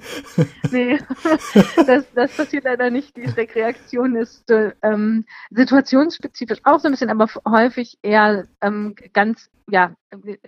nee, 0.72 0.98
das, 1.86 2.04
das 2.14 2.36
passiert 2.36 2.64
leider 2.64 2.90
nicht. 2.90 3.16
Die 3.16 3.26
Reaktion 3.26 4.16
ist 4.16 4.50
ähm, 4.82 5.24
situationsspezifisch 5.50 6.60
auch 6.64 6.80
so 6.80 6.88
ein 6.88 6.92
bisschen, 6.92 7.10
aber 7.10 7.28
häufig 7.46 7.98
eher 8.02 8.46
ähm, 8.60 8.94
ganz, 9.12 9.50
ja, 9.68 9.94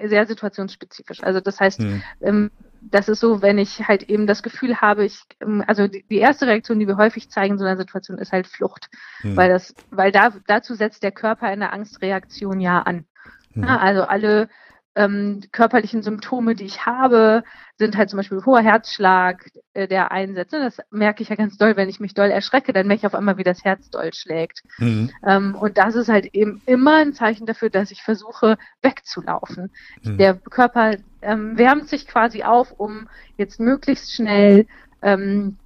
sehr 0.03 0.27
situationsspezifisch. 0.27 1.23
Also 1.23 1.41
das 1.41 1.61
heißt, 1.61 1.81
mhm. 1.81 2.03
ähm, 2.23 2.51
das 2.91 3.09
ist 3.09 3.21
so, 3.21 3.43
wenn 3.43 3.59
ich 3.59 3.87
halt 3.87 4.05
eben 4.05 4.27
das 4.27 4.43
Gefühl 4.43 4.81
habe, 4.81 5.05
ich, 5.05 5.21
ähm, 5.41 5.65
also 5.67 5.89
die, 5.89 6.05
die 6.09 6.19
erste 6.19 6.47
Reaktion, 6.47 6.79
die 6.79 6.87
wir 6.87 6.97
häufig 6.97 7.31
zeigen 7.31 7.55
in 7.55 7.59
so 7.59 7.65
einer 7.65 7.77
Situation, 7.77 8.19
ist 8.19 8.33
halt 8.33 8.47
Flucht. 8.47 8.89
Hm. 9.21 9.37
Weil 9.37 9.49
das, 9.49 9.75
weil 9.91 10.13
da, 10.13 10.33
dazu 10.47 10.75
setzt 10.75 11.03
der 11.03 11.13
Körper 11.13 11.47
eine 11.47 11.73
Angstreaktion 11.73 12.61
ja 12.61 12.83
an. 12.83 13.07
Hm. 13.53 13.65
Ja, 13.65 13.79
also 13.79 14.03
alle 14.03 14.49
ähm, 14.97 15.43
körperlichen 15.53 16.03
Symptome, 16.03 16.55
die 16.55 16.65
ich 16.65 16.87
habe, 16.87 17.45
sind 17.79 17.97
halt 17.97 18.09
zum 18.09 18.17
Beispiel 18.17 18.43
hoher 18.47 18.63
Herzschlag, 18.63 19.51
äh, 19.75 19.87
der 19.87 20.11
einsetzt. 20.11 20.55
Und 20.55 20.61
das 20.61 20.79
merke 20.91 21.23
ich 21.23 21.29
ja 21.29 21.37
ganz 21.37 21.59
doll, 21.59 21.77
wenn 21.77 21.91
ich 21.91 22.01
mich 22.01 22.15
doll 22.15 22.31
erschrecke, 22.31 22.73
dann 22.73 22.87
merke 22.87 23.01
ich 23.01 23.07
auf 23.07 23.15
einmal, 23.15 23.37
wie 23.37 23.45
das 23.45 23.63
Herz 23.63 23.91
doll 23.91 24.13
schlägt. 24.15 24.63
Mhm. 24.79 25.11
Ähm, 25.25 25.55
und 25.55 25.77
das 25.77 25.95
ist 25.95 26.09
halt 26.09 26.35
eben 26.35 26.63
immer 26.65 26.97
ein 26.97 27.13
Zeichen 27.13 27.47
dafür, 27.47 27.69
dass 27.69 27.91
ich 27.91 28.03
versuche, 28.03 28.57
wegzulaufen. 28.81 29.71
Mhm. 30.03 30.17
Der 30.17 30.35
Körper 30.35 30.97
ähm, 31.21 31.59
wärmt 31.59 31.89
sich 31.89 32.07
quasi 32.07 32.43
auf, 32.43 32.73
um 32.73 33.09
jetzt 33.37 33.61
möglichst 33.61 34.15
schnell 34.15 34.67
ähm, 35.03 35.59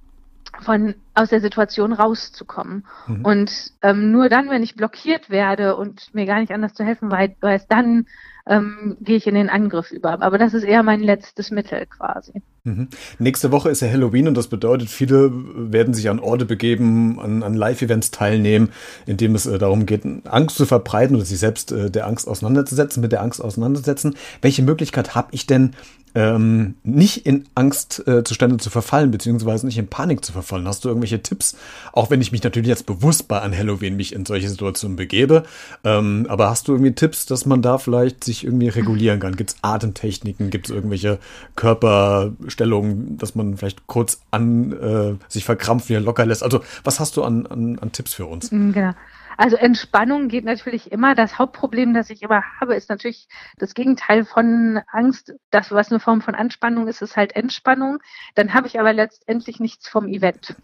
von 0.59 0.95
aus 1.13 1.29
der 1.29 1.41
Situation 1.41 1.93
rauszukommen. 1.93 2.85
Mhm. 3.07 3.25
Und 3.25 3.51
ähm, 3.81 4.11
nur 4.11 4.29
dann, 4.29 4.49
wenn 4.49 4.63
ich 4.63 4.75
blockiert 4.75 5.29
werde 5.29 5.75
und 5.75 6.13
mir 6.13 6.25
gar 6.25 6.39
nicht 6.39 6.51
anders 6.51 6.73
zu 6.73 6.83
helfen 6.83 7.11
weiß, 7.11 7.67
dann 7.67 8.05
ähm, 8.47 8.97
gehe 9.01 9.17
ich 9.17 9.27
in 9.27 9.35
den 9.35 9.49
Angriff 9.49 9.91
über. 9.91 10.21
Aber 10.21 10.37
das 10.37 10.53
ist 10.53 10.63
eher 10.63 10.83
mein 10.83 11.01
letztes 11.01 11.51
Mittel 11.51 11.85
quasi. 11.85 12.41
Mhm. 12.63 12.87
Nächste 13.19 13.51
Woche 13.51 13.69
ist 13.69 13.81
ja 13.81 13.89
Halloween 13.89 14.27
und 14.27 14.35
das 14.35 14.47
bedeutet, 14.47 14.89
viele 14.89 15.31
werden 15.33 15.93
sich 15.93 16.09
an 16.09 16.19
Orte 16.19 16.45
begeben, 16.45 17.19
an, 17.19 17.43
an 17.43 17.53
Live-Events 17.53 18.11
teilnehmen, 18.11 18.69
in 19.05 19.17
dem 19.17 19.35
es 19.35 19.45
äh, 19.45 19.57
darum 19.57 19.85
geht, 19.85 20.03
Angst 20.25 20.57
zu 20.57 20.65
verbreiten 20.65 21.15
oder 21.15 21.25
sich 21.25 21.39
selbst 21.39 21.71
äh, 21.71 21.89
der 21.89 22.07
Angst 22.07 22.27
auseinanderzusetzen, 22.27 23.01
mit 23.01 23.11
der 23.11 23.21
Angst 23.21 23.43
auseinanderzusetzen. 23.43 24.15
Welche 24.41 24.63
Möglichkeit 24.63 25.15
habe 25.15 25.29
ich 25.31 25.45
denn, 25.45 25.73
ähm, 26.13 26.75
nicht 26.83 27.25
in 27.25 27.45
Angstzustände 27.55 28.55
äh, 28.55 28.59
zu 28.59 28.69
verfallen, 28.69 29.11
beziehungsweise 29.11 29.65
nicht 29.65 29.77
in 29.77 29.87
Panik 29.87 30.25
zu 30.25 30.33
verfallen? 30.33 30.67
Hast 30.67 30.83
du 30.83 30.89
irgendwelche 31.01 31.21
Tipps? 31.21 31.57
Auch 31.91 32.09
wenn 32.09 32.21
ich 32.21 32.31
mich 32.31 32.43
natürlich 32.43 32.69
jetzt 32.69 32.85
bewusst 32.85 33.27
bei 33.27 33.39
an 33.39 33.57
Halloween 33.57 33.95
mich 33.95 34.13
in 34.13 34.25
solche 34.25 34.49
Situationen 34.49 34.95
begebe. 34.95 35.43
Ähm, 35.83 36.25
aber 36.29 36.49
hast 36.49 36.67
du 36.67 36.73
irgendwie 36.73 36.93
Tipps, 36.93 37.25
dass 37.25 37.45
man 37.45 37.61
da 37.61 37.77
vielleicht 37.77 38.23
sich 38.23 38.43
irgendwie 38.43 38.69
regulieren 38.69 39.19
kann? 39.19 39.35
Gibt 39.35 39.51
es 39.51 39.55
Atemtechniken? 39.61 40.49
Gibt 40.49 40.69
es 40.69 40.75
irgendwelche 40.75 41.19
Körperstellungen, 41.55 43.17
dass 43.17 43.35
man 43.35 43.57
vielleicht 43.57 43.87
kurz 43.87 44.21
an 44.31 44.71
äh, 44.71 45.15
sich 45.27 45.45
verkrampft, 45.45 45.89
wieder 45.89 46.01
locker 46.01 46.25
lässt? 46.25 46.43
Also 46.43 46.61
was 46.83 46.99
hast 46.99 47.17
du 47.17 47.23
an, 47.23 47.45
an, 47.47 47.79
an 47.79 47.91
Tipps 47.91 48.13
für 48.13 48.25
uns? 48.25 48.51
Mm, 48.51 48.71
genau. 48.71 48.93
Also 49.37 49.55
Entspannung 49.55 50.27
geht 50.27 50.45
natürlich 50.45 50.91
immer. 50.91 51.15
Das 51.15 51.39
Hauptproblem, 51.39 51.95
das 51.95 52.11
ich 52.11 52.21
immer 52.21 52.43
habe, 52.59 52.75
ist 52.75 52.89
natürlich 52.89 53.27
das 53.57 53.73
Gegenteil 53.73 54.23
von 54.23 54.81
Angst. 54.91 55.33
Das, 55.49 55.71
was 55.71 55.89
eine 55.89 55.99
Form 55.99 56.21
von 56.21 56.35
Anspannung 56.35 56.87
ist, 56.87 57.01
ist 57.01 57.17
halt 57.17 57.35
Entspannung. 57.35 57.97
Dann 58.35 58.53
habe 58.53 58.67
ich 58.67 58.79
aber 58.79 58.93
letztendlich 58.93 59.59
nichts 59.59 59.87
vom 59.87 60.07
Event. 60.07 60.55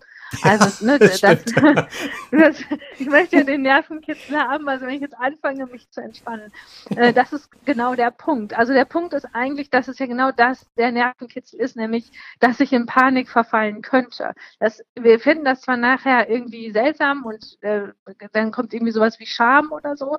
Also, 0.41 0.85
ne, 0.85 0.99
das, 0.99 1.21
das, 1.21 1.43
das, 2.31 2.63
ich 2.97 3.07
möchte 3.07 3.37
ja 3.37 3.43
den 3.43 3.61
Nervenkitzel 3.61 4.37
haben, 4.37 4.67
also 4.67 4.85
wenn 4.85 4.95
ich 4.95 5.01
jetzt 5.01 5.17
anfange, 5.17 5.65
mich 5.67 5.89
zu 5.89 6.01
entspannen. 6.01 6.51
Äh, 6.95 7.13
das 7.13 7.33
ist 7.33 7.49
genau 7.65 7.95
der 7.95 8.11
Punkt. 8.11 8.57
Also 8.57 8.73
der 8.73 8.85
Punkt 8.85 9.13
ist 9.13 9.27
eigentlich, 9.33 9.69
dass 9.69 9.87
es 9.87 9.99
ja 9.99 10.05
genau 10.05 10.31
das 10.31 10.65
der 10.77 10.91
Nervenkitzel 10.91 11.59
ist, 11.59 11.75
nämlich, 11.75 12.11
dass 12.39 12.59
ich 12.59 12.73
in 12.73 12.85
Panik 12.85 13.29
verfallen 13.29 13.81
könnte. 13.81 14.33
Das, 14.59 14.83
wir 14.95 15.19
finden 15.19 15.45
das 15.45 15.61
zwar 15.61 15.77
nachher 15.77 16.29
irgendwie 16.29 16.71
seltsam 16.71 17.23
und 17.23 17.57
äh, 17.61 17.87
dann 18.33 18.51
kommt 18.51 18.73
irgendwie 18.73 18.93
sowas 18.93 19.19
wie 19.19 19.25
Scham 19.25 19.71
oder 19.71 19.95
so, 19.95 20.17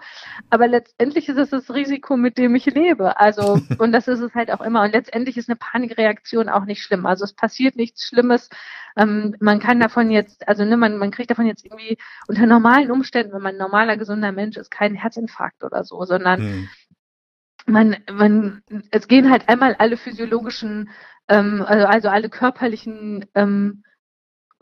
aber 0.50 0.68
letztendlich 0.68 1.28
ist 1.28 1.38
es 1.38 1.50
das 1.50 1.74
Risiko, 1.74 2.16
mit 2.16 2.38
dem 2.38 2.54
ich 2.54 2.66
lebe. 2.66 3.18
Also, 3.18 3.60
und 3.78 3.92
das 3.92 4.08
ist 4.08 4.20
es 4.20 4.34
halt 4.34 4.50
auch 4.50 4.60
immer. 4.60 4.82
Und 4.82 4.92
letztendlich 4.92 5.36
ist 5.36 5.48
eine 5.48 5.56
Panikreaktion 5.56 6.48
auch 6.48 6.64
nicht 6.64 6.82
schlimm. 6.82 7.06
Also 7.06 7.24
es 7.24 7.32
passiert 7.32 7.76
nichts 7.76 8.04
Schlimmes. 8.06 8.48
Ähm, 8.96 9.36
man 9.40 9.60
kann 9.60 9.80
davon 9.80 9.98
davon 9.99 10.11
jetzt, 10.11 10.47
also 10.49 10.64
ne, 10.64 10.76
man, 10.76 10.99
man 10.99 11.11
kriegt 11.11 11.31
davon 11.31 11.47
jetzt 11.47 11.64
irgendwie 11.64 11.99
unter 12.28 12.47
normalen 12.47 12.90
Umständen, 12.90 13.33
wenn 13.33 13.43
man 13.43 13.55
ein 13.55 13.59
normaler, 13.59 13.97
gesunder 13.97 14.33
Mensch 14.33 14.57
ist, 14.57 14.71
keinen 14.71 14.95
Herzinfarkt 14.95 15.64
oder 15.64 15.85
so, 15.85 16.05
sondern 16.05 16.40
hm. 16.40 16.69
man, 17.67 17.97
man, 18.11 18.62
es 18.90 19.09
gehen 19.09 19.31
halt 19.31 19.49
einmal 19.49 19.75
alle 19.78 19.97
physiologischen, 19.97 20.90
ähm, 21.28 21.64
also, 21.67 21.87
also 21.87 22.09
alle 22.09 22.28
körperlichen 22.28 23.26
ähm, 23.35 23.83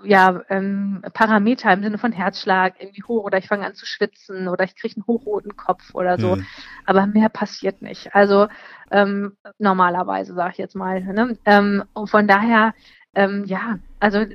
ja, 0.02 0.43
ähm, 0.50 1.02
Parameter 1.14 1.73
im 1.73 1.83
Sinne 1.83 1.99
von 1.99 2.12
Herzschlag 2.12 2.75
irgendwie 2.78 3.02
hoch 3.02 3.25
oder 3.25 3.38
ich 3.38 3.49
fange 3.49 3.64
an 3.64 3.75
zu 3.75 3.87
schwitzen 3.87 4.47
oder 4.47 4.64
ich 4.64 4.76
kriege 4.76 4.95
einen 4.97 5.07
hochroten 5.07 5.57
Kopf 5.57 5.95
oder 5.95 6.19
so. 6.19 6.37
Mhm. 6.37 6.47
Aber 6.85 7.07
mehr 7.07 7.31
passiert 7.31 7.81
nicht. 7.81 8.14
Also 8.14 8.49
ähm, 8.90 9.37
normalerweise, 9.59 10.35
sage 10.35 10.52
ich 10.52 10.59
jetzt 10.59 10.76
mal. 10.76 11.00
Ne? 11.00 11.38
Ähm, 11.47 11.83
und 11.95 12.11
von 12.11 12.28
daher, 12.28 12.75
ähm, 13.14 13.45
ja, 13.47 13.78
also 13.99 14.26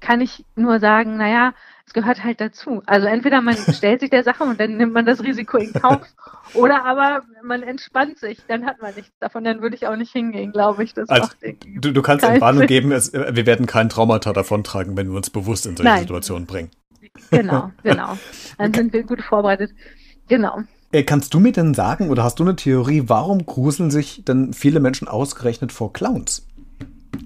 kann 0.00 0.20
ich 0.20 0.44
nur 0.54 0.80
sagen, 0.80 1.16
naja, 1.16 1.52
es 1.86 1.92
gehört 1.92 2.24
halt 2.24 2.40
dazu. 2.40 2.82
Also 2.86 3.06
entweder 3.06 3.40
man 3.40 3.56
stellt 3.72 4.00
sich 4.00 4.10
der 4.10 4.24
Sache 4.24 4.44
und 4.44 4.58
dann 4.58 4.76
nimmt 4.76 4.92
man 4.92 5.06
das 5.06 5.22
Risiko 5.22 5.58
in 5.58 5.72
Kauf 5.72 6.02
oder 6.54 6.84
aber 6.84 7.22
man 7.42 7.62
entspannt 7.62 8.18
sich, 8.18 8.38
dann 8.48 8.66
hat 8.66 8.80
man 8.80 8.94
nichts 8.94 9.16
davon, 9.20 9.44
dann 9.44 9.62
würde 9.62 9.76
ich 9.76 9.86
auch 9.86 9.96
nicht 9.96 10.12
hingehen, 10.12 10.52
glaube 10.52 10.84
ich. 10.84 10.94
Das 10.94 11.08
also, 11.08 11.28
du, 11.40 11.92
du 11.92 12.02
kannst 12.02 12.24
Entwarnung 12.24 12.66
geben, 12.66 12.92
es, 12.92 13.12
wir 13.12 13.46
werden 13.46 13.66
kein 13.66 13.88
Traumata 13.88 14.32
davontragen, 14.32 14.96
wenn 14.96 15.08
wir 15.08 15.16
uns 15.16 15.30
bewusst 15.30 15.66
in 15.66 15.76
solche 15.76 15.90
Nein. 15.90 16.00
Situationen 16.00 16.46
bringen. 16.46 16.70
Genau, 17.30 17.70
genau. 17.82 18.16
Dann 18.58 18.68
okay. 18.70 18.78
sind 18.78 18.92
wir 18.92 19.02
gut 19.04 19.22
vorbereitet. 19.22 19.72
Genau. 20.28 20.62
Äh, 20.92 21.02
kannst 21.02 21.34
du 21.34 21.40
mir 21.40 21.52
denn 21.52 21.74
sagen, 21.74 22.10
oder 22.10 22.24
hast 22.24 22.38
du 22.38 22.44
eine 22.44 22.56
Theorie, 22.56 23.04
warum 23.06 23.44
gruseln 23.44 23.90
sich 23.90 24.24
denn 24.24 24.52
viele 24.52 24.80
Menschen 24.80 25.08
ausgerechnet 25.08 25.72
vor 25.72 25.92
Clowns? 25.92 26.45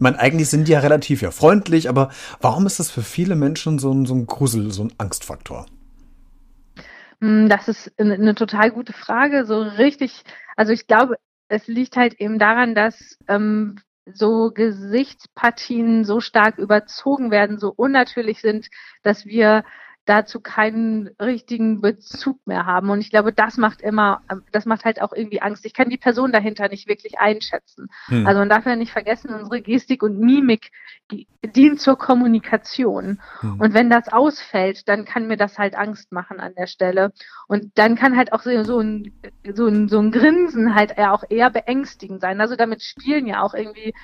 Ich 0.01 0.03
meine, 0.03 0.19
eigentlich 0.19 0.49
sind 0.49 0.67
die 0.67 0.73
ja 0.73 0.79
relativ 0.79 1.21
ja 1.21 1.31
freundlich, 1.31 1.87
aber 1.87 2.09
warum 2.41 2.65
ist 2.65 2.81
das 2.81 2.91
für 2.91 3.03
viele 3.03 3.37
Menschen 3.37 3.79
so 3.79 3.93
ein, 3.93 4.07
so 4.07 4.15
ein 4.15 4.27
Grusel, 4.27 4.73
so 4.73 4.85
ein 4.85 4.95
Angstfaktor? 4.97 5.67
Hm, 7.21 7.51
das 7.51 7.69
ist 7.69 7.93
eine, 8.01 8.35
total 8.35 8.71
gute 8.71 8.95
Frage. 8.95 9.45
So 9.45 9.61
richtig, 9.61 10.23
also 10.57 10.73
ich 10.73 10.87
glaube, 10.87 11.17
es 11.49 11.67
liegt 11.67 11.97
halt 11.97 12.15
eben 12.19 12.39
daran, 12.39 12.75
dass 12.75 13.19
ähm, 13.29 13.77
so 14.11 14.51
Gesichtspartien 14.53 16.07
so 16.07 16.21
stark 16.21 16.57
überzogen 16.57 17.31
werden, 17.31 17.59
so 17.59 17.71
unnatürlich 17.77 18.41
sind, 18.41 18.69
dass 19.03 19.27
wir 19.27 19.65
dazu 20.11 20.41
keinen 20.41 21.09
richtigen 21.21 21.81
Bezug 21.81 22.45
mehr 22.45 22.67
haben. 22.67 22.91
Und 22.91 23.01
ich 23.01 23.11
glaube, 23.11 23.33
das 23.33 23.57
macht 23.57 23.81
immer, 23.81 24.23
das 24.51 24.67
macht 24.67 24.85
halt 24.85 25.01
auch 25.01 25.13
irgendwie 25.13 25.41
Angst. 25.41 25.65
Ich 25.65 25.73
kann 25.73 25.89
die 25.89 25.97
Person 25.97 26.33
dahinter 26.33 26.69
nicht 26.69 26.89
wirklich 26.89 27.19
einschätzen. 27.19 27.87
Hm. 28.07 28.27
Also 28.27 28.41
man 28.41 28.49
darf 28.49 28.67
ja 28.67 28.75
nicht 28.75 28.93
vergessen, 28.93 29.33
unsere 29.33 29.63
Gestik 29.63 30.03
und 30.03 30.19
Mimik 30.19 30.73
dient 31.55 31.81
zur 31.81 31.97
Kommunikation. 31.97 33.21
Hm. 33.41 33.61
Und 33.61 33.73
wenn 33.73 33.89
das 33.89 34.09
ausfällt, 34.09 34.89
dann 34.89 35.05
kann 35.05 35.29
mir 35.29 35.37
das 35.37 35.59
halt 35.59 35.77
Angst 35.77 36.11
machen 36.11 36.41
an 36.41 36.55
der 36.57 36.67
Stelle. 36.67 37.13
Und 37.47 37.79
dann 37.79 37.95
kann 37.95 38.17
halt 38.17 38.33
auch 38.33 38.43
so, 38.43 38.65
so, 38.65 38.81
ein, 38.81 39.13
so, 39.55 39.69
ein, 39.69 39.89
so 39.89 40.01
ein 40.01 40.11
Grinsen 40.11 40.75
halt 40.75 40.99
auch 40.99 41.23
eher 41.29 41.51
beängstigend 41.51 42.21
sein. 42.21 42.41
Also 42.41 42.57
damit 42.57 42.83
spielen 42.83 43.27
ja 43.27 43.43
auch 43.43 43.55
irgendwie 43.55 43.95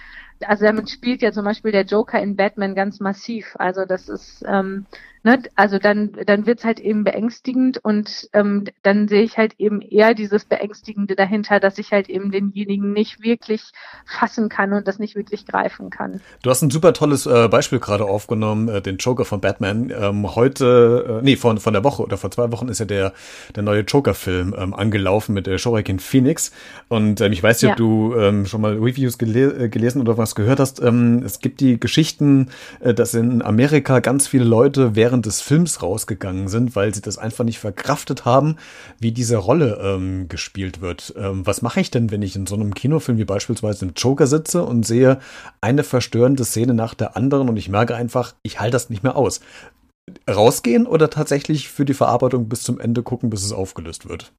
also 0.45 0.65
damit 0.65 0.91
spielt 0.91 1.23
ja 1.23 1.33
zum 1.33 1.45
Beispiel 1.45 1.73
der 1.73 1.85
Joker 1.85 2.21
in 2.21 2.37
Batman 2.37 2.75
ganz 2.75 3.01
massiv. 3.01 3.55
Also 3.59 3.85
das 3.85 4.09
ist, 4.09 4.45
ähm, 4.47 4.87
ne, 5.27 5.43
also 5.57 5.79
dann, 5.79 6.13
dann 6.25 6.47
wird's 6.47 6.65
halt 6.65 6.79
eben 6.79 7.05
beängstigend 7.05 7.79
und 7.83 8.31
ähm, 8.33 8.65
dann 8.83 9.09
sehe 9.09 9.23
ich 9.23 9.37
halt 9.37 9.55
eben 9.59 9.83
eher 9.83 10.15
dieses 10.15 10.45
Beängstigende 10.45 11.17
dahinter, 11.17 11.59
dass 11.59 11.79
ich 11.79 11.91
halt 11.91 12.09
eben 12.09 12.31
denjenigen 12.31 12.93
nicht 12.93 13.23
wirklich 13.23 13.63
fassen 14.07 14.49
kann 14.49 14.73
und 14.73 14.87
das 14.87 15.01
nicht 15.01 15.17
wirklich 15.17 15.45
greifen 15.45 15.91
kann. 15.91 16.21
Du 16.43 16.51
hast 16.51 16.63
ein 16.63 16.71
super 16.71 16.93
tolles 16.93 17.27
äh, 17.27 17.49
Beispiel 17.49 17.81
gerade 17.81 18.05
aufgenommen, 18.05 18.69
äh, 18.69 18.81
den 18.81 18.99
Joker 18.99 19.25
von 19.25 19.41
Batman. 19.41 19.93
Ähm, 19.95 20.35
heute, 20.37 21.19
äh, 21.21 21.25
nee, 21.25 21.35
von, 21.35 21.59
von 21.59 21.73
der 21.73 21.83
Woche 21.83 22.05
oder 22.05 22.17
vor 22.17 22.31
zwei 22.31 22.53
Wochen 22.53 22.69
ist 22.69 22.79
ja 22.79 22.87
der, 22.87 23.13
der 23.57 23.65
neue 23.65 23.81
Joker-Film 23.81 24.55
ähm, 24.57 24.75
angelaufen 24.75 25.35
mit 25.35 25.49
der 25.49 25.57
Joaquin 25.57 25.99
Phoenix. 25.99 26.53
Und 26.89 27.21
ähm, 27.21 27.33
ich 27.33 27.43
weiß 27.43 27.63
nicht, 27.63 27.69
ja. 27.69 27.73
ob 27.73 27.79
du 27.79 28.15
ähm, 28.17 28.47
schon 28.47 28.61
mal 28.61 28.75
Reviews 28.75 29.19
gele 29.19 29.65
äh, 29.65 29.69
gelesen 29.69 30.01
oder 30.01 30.17
was 30.17 30.37
gehört 30.37 30.61
hast. 30.61 30.81
Ähm, 30.81 31.23
es 31.25 31.41
gibt 31.41 31.59
die 31.59 31.81
Geschichten, 31.81 32.51
äh, 32.79 32.95
dass 32.95 33.13
in 33.15 33.43
Amerika 33.43 33.99
ganz 33.99 34.29
viele 34.29 34.45
Leute 34.45 34.95
während 34.95 35.16
des 35.23 35.41
Films 35.41 35.83
rausgegangen 35.83 36.49
sind, 36.49 36.77
weil 36.77 36.95
sie 36.95 37.01
das 37.01 37.19
einfach 37.19 37.45
nicht 37.45 37.59
verkraftet 37.59 38.25
haben, 38.25 38.57
wie 38.99 39.13
diese 39.13 39.37
Rolle 39.37 39.79
ähm, 39.83 40.29
gespielt 40.29 40.81
wird. 40.81 41.15
Ähm, 41.17 41.47
was 41.47 41.63
mache 41.63 41.81
ich 41.81 41.91
denn, 41.91 42.11
wenn 42.11 42.23
ich 42.23 42.37
in 42.37 42.47
so 42.47 42.55
einem 42.55 42.75
Kinofilm 42.75 43.19
wie 43.19 43.25
beispielsweise 43.25 43.87
im 43.87 43.93
Joker 43.97 44.27
sitze 44.27 44.63
und 44.63 44.87
sehe 44.87 45.21
eine 45.61 45.85
verstörende 45.85 46.45
Szene 46.45 46.75
nach 46.75 46.95
der 46.95 47.17
anderen 47.17 47.49
und 47.49 47.57
ich 47.57 47.69
merke 47.69 47.95
einfach, 47.95 48.35
ich 48.43 48.61
halte 48.61 48.73
das 48.73 48.91
nicht 48.91 49.03
mehr 49.03 49.17
aus. 49.17 49.41
Rausgehen 50.31 50.87
oder 50.87 51.11
tatsächlich 51.11 51.69
für 51.69 51.85
die 51.85 51.95
Verarbeitung 51.95 52.49
bis 52.49 52.63
zum 52.63 52.79
Ende 52.79 53.03
gucken, 53.03 53.31
bis 53.31 53.45
es 53.45 53.53
aufgelöst 53.53 54.09
wird? 54.09 54.33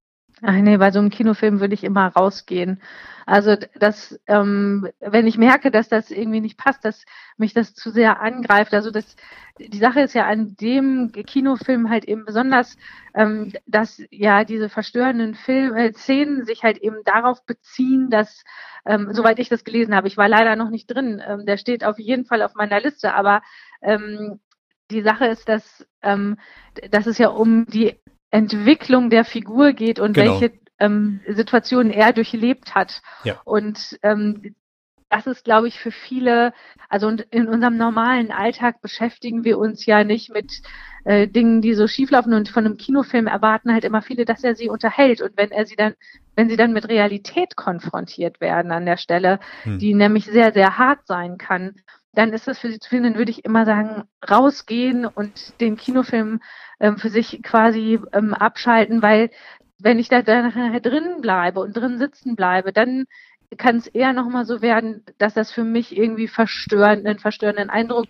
Ach 0.43 0.53
nee, 0.53 0.77
bei 0.77 0.91
so 0.91 0.99
einem 0.99 1.09
Kinofilm 1.09 1.59
würde 1.59 1.73
ich 1.73 1.83
immer 1.83 2.07
rausgehen. 2.09 2.79
Also 3.25 3.55
das, 3.75 4.19
ähm, 4.27 4.87
wenn 4.99 5.25
ich 5.25 5.37
merke, 5.37 5.71
dass 5.71 5.89
das 5.89 6.11
irgendwie 6.11 6.41
nicht 6.41 6.57
passt, 6.57 6.85
dass 6.85 7.05
mich 7.37 7.53
das 7.53 7.73
zu 7.73 7.89
sehr 7.89 8.21
angreift. 8.21 8.73
Also 8.73 8.91
das, 8.91 9.15
die 9.57 9.79
Sache 9.79 10.01
ist 10.01 10.13
ja 10.13 10.27
an 10.27 10.55
dem 10.55 11.11
Kinofilm 11.11 11.89
halt 11.89 12.05
eben 12.05 12.23
besonders, 12.23 12.77
ähm, 13.15 13.51
dass 13.65 14.01
ja 14.11 14.43
diese 14.43 14.69
verstörenden 14.69 15.33
Film, 15.33 15.75
äh, 15.75 15.91
Szenen 15.93 16.45
sich 16.45 16.63
halt 16.63 16.77
eben 16.77 16.97
darauf 17.03 17.43
beziehen, 17.45 18.09
dass, 18.11 18.43
ähm, 18.85 19.09
soweit 19.11 19.39
ich 19.39 19.49
das 19.49 19.63
gelesen 19.63 19.95
habe, 19.95 20.07
ich 20.07 20.17
war 20.17 20.29
leider 20.29 20.55
noch 20.55 20.69
nicht 20.69 20.85
drin, 20.87 21.21
ähm, 21.27 21.45
der 21.47 21.57
steht 21.57 21.83
auf 21.83 21.97
jeden 21.97 22.25
Fall 22.25 22.43
auf 22.43 22.53
meiner 22.53 22.79
Liste, 22.79 23.13
aber 23.15 23.41
ähm, 23.81 24.39
die 24.91 25.01
Sache 25.01 25.25
ist, 25.25 25.49
dass, 25.49 25.85
ähm, 26.01 26.37
dass 26.91 27.07
es 27.07 27.17
ja 27.17 27.29
um 27.29 27.65
die 27.65 27.99
Entwicklung 28.37 29.09
der 29.09 29.25
Figur 29.25 29.73
geht 29.73 29.99
und 29.99 30.13
genau. 30.13 30.39
welche 30.39 30.53
ähm, 30.79 31.21
Situationen 31.27 31.91
er 31.91 32.13
durchlebt 32.13 32.75
hat. 32.75 33.01
Ja. 33.23 33.41
Und 33.45 33.97
ähm, 34.03 34.55
das 35.09 35.25
ist, 35.25 35.45
glaube 35.45 35.67
ich, 35.67 35.79
für 35.79 35.91
viele, 35.91 36.53
also 36.89 37.09
in 37.31 37.47
unserem 37.47 37.77
normalen 37.77 38.31
Alltag 38.31 38.81
beschäftigen 38.81 39.43
wir 39.43 39.57
uns 39.57 39.85
ja 39.85 40.03
nicht 40.03 40.31
mit 40.31 40.61
äh, 41.05 41.27
Dingen, 41.27 41.61
die 41.61 41.73
so 41.73 41.87
schieflaufen 41.87 42.33
und 42.33 42.49
von 42.49 42.65
einem 42.65 42.77
Kinofilm 42.77 43.25
erwarten 43.27 43.71
halt 43.73 43.85
immer 43.85 44.01
viele, 44.01 44.25
dass 44.25 44.43
er 44.43 44.55
sie 44.55 44.69
unterhält. 44.69 45.21
Und 45.21 45.37
wenn 45.37 45.51
er 45.51 45.65
sie 45.65 45.75
dann, 45.75 45.95
wenn 46.35 46.49
sie 46.49 46.57
dann 46.57 46.73
mit 46.73 46.89
Realität 46.89 47.55
konfrontiert 47.55 48.41
werden 48.41 48.71
an 48.71 48.85
der 48.85 48.97
Stelle, 48.97 49.39
hm. 49.63 49.79
die 49.79 49.93
nämlich 49.93 50.25
sehr, 50.25 50.53
sehr 50.53 50.77
hart 50.77 51.07
sein 51.07 51.37
kann, 51.37 51.75
dann 52.17 52.33
ist 52.33 52.47
das 52.47 52.57
für 52.57 52.71
sie 52.71 52.79
zu 52.79 52.89
finden, 52.89 53.11
dann 53.11 53.17
würde 53.19 53.29
ich 53.29 53.45
immer 53.45 53.63
sagen, 53.65 54.05
rausgehen 54.27 55.05
und 55.05 55.59
den 55.61 55.77
Kinofilm 55.77 56.41
ähm, 56.79 56.97
für 56.97 57.09
sich 57.09 57.43
quasi 57.43 57.99
ähm, 58.11 58.33
abschalten, 58.33 59.03
weil 59.03 59.29
wenn 59.77 59.99
ich 59.99 60.09
da 60.09 60.23
nachher 60.23 60.79
drin 60.79 61.21
bleibe 61.21 61.59
und 61.59 61.77
drin 61.77 61.99
sitzen 61.99 62.35
bleibe, 62.35 62.73
dann 62.73 63.05
kann 63.55 63.77
es 63.77 63.85
eher 63.85 64.13
nochmal 64.13 64.45
so 64.45 64.63
werden, 64.63 65.05
dass 65.19 65.35
das 65.35 65.51
für 65.51 65.63
mich 65.63 65.95
irgendwie 65.95 66.27
verstörend, 66.27 67.05
einen 67.05 67.19
verstörenden 67.19 67.69
Eindruck 67.69 68.07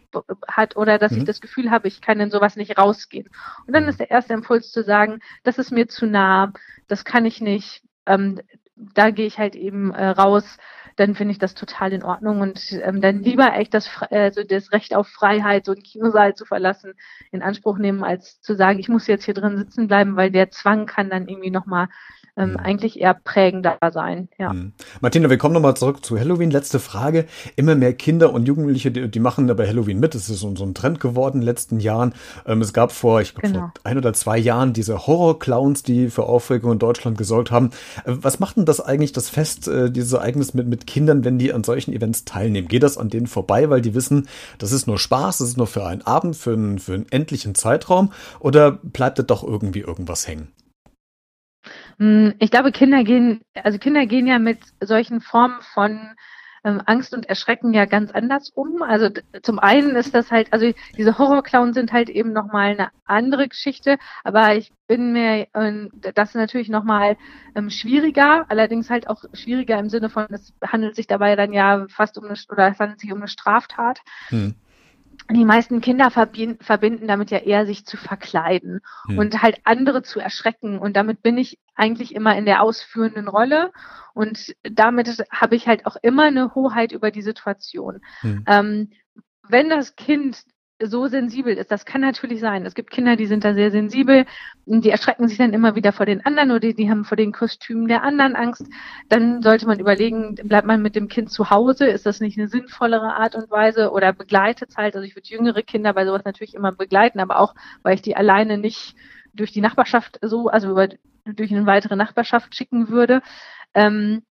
hat 0.48 0.78
oder 0.78 0.98
dass 0.98 1.12
mhm. 1.12 1.20
ich 1.20 1.24
das 1.26 1.42
Gefühl 1.42 1.70
habe, 1.70 1.90
ich 1.90 2.00
kann 2.00 2.22
in 2.22 2.32
sowas 2.32 2.56
nicht 2.56 2.78
rausgehen. 2.78 3.28
Und 3.68 3.76
dann 3.76 3.90
ist 3.90 4.00
der 4.00 4.10
erste 4.10 4.34
Impuls 4.34 4.72
zu 4.72 4.84
sagen, 4.84 5.20
das 5.44 5.58
ist 5.58 5.72
mir 5.72 5.90
zu 5.90 6.08
nah, 6.08 6.54
das 6.88 7.04
kann 7.04 7.26
ich 7.26 7.42
nicht, 7.42 7.84
ähm, 8.06 8.40
da 8.78 9.10
gehe 9.12 9.28
ich 9.28 9.38
halt 9.38 9.56
eben 9.56 9.92
äh, 9.92 10.08
raus, 10.08 10.58
dann 10.96 11.14
finde 11.14 11.32
ich 11.32 11.38
das 11.38 11.54
total 11.54 11.94
in 11.94 12.04
Ordnung 12.04 12.42
und 12.42 12.72
ähm, 12.84 13.02
dann 13.02 13.22
lieber 13.22 13.54
echt 13.54 13.74
das, 13.74 13.90
also 14.10 14.44
das 14.44 14.72
Recht 14.72 14.96
auf 14.96 15.08
Freiheit, 15.08 15.66
so 15.66 15.72
einen 15.72 15.84
Kinosaal 15.84 16.34
zu 16.34 16.46
verlassen, 16.46 16.94
in 17.32 17.44
Anspruch 17.44 17.78
nehmen, 17.78 18.04
als 18.04 18.42
zu 18.42 18.56
sagen, 18.56 18.80
ich 18.80 18.90
muss 18.90 19.08
jetzt 19.08 19.26
hier 19.26 19.36
drin 19.36 19.58
sitzen 19.58 19.88
bleiben, 19.88 20.16
weil 20.16 20.32
der 20.32 20.50
Zwang 20.50 20.88
kann 20.88 21.10
dann 21.10 21.28
irgendwie 21.28 21.52
nochmal 21.52 21.88
ähm, 22.38 22.52
mhm. 22.52 22.58
eigentlich 22.58 23.00
eher 23.00 23.16
prägender 23.16 23.78
sein. 23.92 24.30
Ja. 24.38 24.54
Mhm. 24.54 24.74
Martina, 25.02 25.30
wir 25.30 25.38
kommen 25.38 25.54
nochmal 25.54 25.76
zurück 25.76 26.06
zu 26.06 26.20
Halloween. 26.20 26.52
Letzte 26.52 26.80
Frage. 26.80 27.26
Immer 27.56 27.76
mehr 27.76 27.94
Kinder 27.94 28.32
und 28.34 28.48
Jugendliche, 28.48 28.92
die, 28.92 29.10
die 29.10 29.20
machen 29.20 29.48
bei 29.48 29.68
Halloween 29.68 30.00
mit. 30.00 30.14
Das 30.14 30.30
ist 30.30 30.40
so, 30.40 30.56
so 30.56 30.64
ein 30.64 30.74
Trend 30.74 31.00
geworden 31.00 31.38
in 31.38 31.42
den 31.42 31.46
letzten 31.46 31.80
Jahren. 31.80 32.14
Ähm, 32.46 32.62
es 32.62 32.74
gab 32.74 32.92
vor, 32.92 33.22
ich 33.22 33.34
glaube, 33.34 33.48
genau. 33.48 33.60
vor 33.60 33.72
ein 33.84 33.98
oder 33.98 34.14
zwei 34.14 34.38
Jahren 34.38 34.74
diese 34.74 35.08
Horror-Clowns, 35.08 35.84
die 35.84 36.10
für 36.10 36.24
Aufregung 36.24 36.74
in 36.74 36.80
Deutschland 36.80 37.18
gesorgt 37.18 37.52
haben. 37.52 37.72
Äh, 38.06 38.14
was 38.22 38.40
macht 38.40 38.58
denn 38.58 38.66
das 38.66 38.80
eigentlich, 38.80 39.12
das 39.12 39.30
Fest, 39.30 39.68
äh, 39.68 39.92
dieses 39.92 40.14
Ereignis 40.14 40.54
mit, 40.54 40.68
mit 40.68 40.86
Kindern, 40.86 41.26
wenn 41.26 41.40
die 41.40 41.52
an 41.52 41.64
solchen 41.64 41.94
Events 41.94 42.26
teilnehmen? 42.26 42.68
Geht 42.68 42.84
das 42.84 42.98
an 42.98 43.10
denen 43.10 43.28
vorbei, 43.28 43.70
weil 43.70 43.82
die 43.82 43.96
wissen, 43.96 44.28
das 44.60 44.72
ist 44.72 44.88
nur 44.88 45.00
Spaß, 45.00 45.40
das 45.40 45.50
ist 45.50 45.58
nur 45.58 45.68
für 45.68 45.86
einen 45.86 46.02
Abend, 46.04 46.36
für 46.36 46.54
einen, 46.54 46.80
für 46.80 46.94
einen 46.94 47.08
endlichen 47.10 47.56
Zeitraum? 47.56 48.12
Oder 48.40 48.72
bleibt 48.72 49.18
da 49.20 49.24
doch 49.24 49.44
irgendwie 49.44 49.80
irgendwas 49.80 50.28
hängen? 50.28 50.50
Hm, 52.00 52.36
ich 52.40 52.52
glaube, 52.52 52.72
Kinder 52.72 53.04
gehen, 53.04 53.42
also 53.64 53.78
Kinder 53.80 54.06
gehen 54.06 54.28
ja 54.28 54.40
mit 54.40 54.60
solchen 54.82 55.22
Formen 55.22 55.62
von 55.74 56.16
ähm, 56.64 56.82
Angst 56.86 57.14
und 57.14 57.28
Erschrecken 57.28 57.74
ja 57.74 57.86
ganz 57.86 58.12
anders 58.12 58.50
um. 58.50 58.82
Also 58.82 59.10
zum 59.42 59.60
einen 59.60 59.96
ist 59.96 60.14
das 60.14 60.32
halt, 60.32 60.52
also 60.52 60.72
diese 60.98 61.18
Horrorclowns 61.18 61.76
sind 61.76 61.92
halt 61.94 62.10
eben 62.10 62.34
nochmal 62.34 62.72
eine 62.72 62.90
andere 63.06 63.48
Geschichte, 63.48 63.98
aber 64.24 64.56
ich 64.56 64.72
bin 64.88 65.14
mir, 65.14 65.48
äh, 65.54 65.88
das 66.14 66.30
ist 66.30 66.36
natürlich 66.36 66.70
nochmal 66.70 67.18
ähm, 67.56 67.70
schwieriger, 67.70 68.46
allerdings 68.50 68.90
halt 68.90 69.10
auch 69.10 69.24
schwieriger 69.34 69.80
im 69.80 69.90
Sinne 69.90 70.10
von, 70.10 70.28
es 70.30 70.54
handelt 70.66 70.96
sich 70.96 71.08
dabei 71.08 71.36
dann 71.36 71.54
ja 71.54 71.86
fast 71.90 72.18
um 72.18 72.26
eine, 72.26 72.36
oder 72.50 72.68
es 72.70 72.80
handelt 72.80 73.00
sich 73.00 73.12
um 73.12 73.20
eine 73.20 73.28
Straftat. 73.28 74.02
Hm. 74.30 74.56
Die 75.30 75.46
meisten 75.46 75.82
Kinder 75.82 76.10
verbinden 76.10 77.08
damit 77.08 77.32
ja 77.32 77.40
eher 77.40 77.66
sich 77.66 77.86
zu 77.86 77.98
verkleiden 77.98 78.82
hm. 79.08 79.18
und 79.18 79.42
halt 79.42 79.60
andere 79.66 80.02
zu 80.02 80.20
erschrecken. 80.20 80.80
Und 80.80 80.96
damit 80.96 81.22
bin 81.22 81.38
ich 81.38 81.60
eigentlich 81.76 82.16
immer 82.16 82.38
in 82.38 82.46
der 82.46 82.62
ausführenden 82.62 83.28
Rolle. 83.28 83.72
Und 84.14 84.56
damit 84.64 85.26
habe 85.30 85.56
ich 85.56 85.68
halt 85.68 85.86
auch 85.86 85.98
immer 86.02 86.24
eine 86.24 86.56
Hoheit 86.56 86.92
über 86.92 87.12
die 87.12 87.22
Situation. 87.22 88.02
Hm. 88.22 88.44
Ähm, 88.48 88.90
wenn 89.50 89.70
das 89.70 89.96
Kind 89.96 90.44
so 90.82 91.08
sensibel 91.08 91.56
ist. 91.56 91.72
Das 91.72 91.86
kann 91.86 92.02
natürlich 92.02 92.40
sein. 92.40 92.66
Es 92.66 92.76
gibt 92.76 92.92
Kinder, 92.92 93.16
die 93.16 93.26
sind 93.26 93.44
da 93.44 93.54
sehr 93.54 93.72
sensibel, 93.72 94.26
die 94.66 94.90
erschrecken 94.90 95.28
sich 95.28 95.38
dann 95.38 95.54
immer 95.54 95.76
wieder 95.76 95.92
vor 95.92 96.06
den 96.06 96.26
anderen 96.26 96.52
oder 96.52 96.72
die 96.72 96.90
haben 96.90 97.04
vor 97.04 97.18
den 97.18 97.32
Kostümen 97.32 97.88
der 97.88 98.04
anderen 98.04 98.36
Angst. 98.36 98.66
Dann 99.10 99.42
sollte 99.42 99.66
man 99.66 99.80
überlegen, 99.80 100.36
bleibt 100.36 100.68
man 100.68 100.82
mit 100.82 100.96
dem 100.96 101.08
Kind 101.08 101.32
zu 101.32 101.50
Hause? 101.50 101.88
Ist 101.88 102.06
das 102.06 102.20
nicht 102.20 102.38
eine 102.38 102.48
sinnvollere 102.48 103.16
Art 103.16 103.36
und 103.36 103.50
Weise 103.50 103.92
oder 103.92 104.14
begleitet 104.14 104.70
es 104.70 104.78
halt? 104.78 104.96
Also 104.96 105.06
ich 105.06 105.16
würde 105.16 105.30
jüngere 105.30 105.64
Kinder 105.64 105.94
bei 105.94 106.06
sowas 106.06 106.26
natürlich 106.26 106.54
immer 106.54 106.72
begleiten, 106.72 107.20
aber 107.20 107.40
auch, 107.40 107.56
weil 107.82 107.96
ich 107.96 108.02
die 108.02 108.16
alleine 108.16 108.58
nicht 108.58 108.96
durch 109.34 109.52
die 109.52 109.62
Nachbarschaft 109.62 110.20
so, 110.22 110.48
also 110.48 110.70
über, 110.70 110.90
durch 111.26 111.52
eine 111.52 111.66
weitere 111.66 111.96
Nachbarschaft 111.96 112.56
schicken 112.56 112.90
würde. 112.90 113.22
Ähm, 113.74 114.24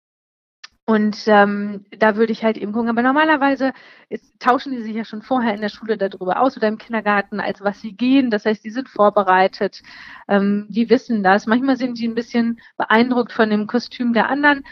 und 0.86 1.16
ähm, 1.26 1.86
da 1.98 2.16
würde 2.16 2.32
ich 2.32 2.44
halt 2.44 2.58
eben 2.58 2.72
gucken. 2.72 2.90
Aber 2.90 3.00
normalerweise 3.02 3.72
ist, 4.10 4.38
tauschen 4.38 4.72
die 4.72 4.82
sich 4.82 4.94
ja 4.94 5.04
schon 5.04 5.22
vorher 5.22 5.54
in 5.54 5.62
der 5.62 5.70
Schule 5.70 5.96
darüber 5.96 6.40
aus 6.40 6.56
oder 6.58 6.68
im 6.68 6.76
Kindergarten, 6.78 7.40
als 7.40 7.62
was 7.62 7.80
sie 7.80 7.92
gehen. 7.96 8.30
Das 8.30 8.44
heißt, 8.44 8.62
die 8.64 8.70
sind 8.70 8.90
vorbereitet, 8.90 9.82
ähm, 10.28 10.66
die 10.68 10.90
wissen 10.90 11.22
das. 11.22 11.46
Manchmal 11.46 11.76
sind 11.76 11.98
die 11.98 12.06
ein 12.06 12.14
bisschen 12.14 12.60
beeindruckt 12.76 13.32
von 13.32 13.48
dem 13.48 13.66
Kostüm 13.66 14.12
der 14.12 14.28
anderen, 14.28 14.62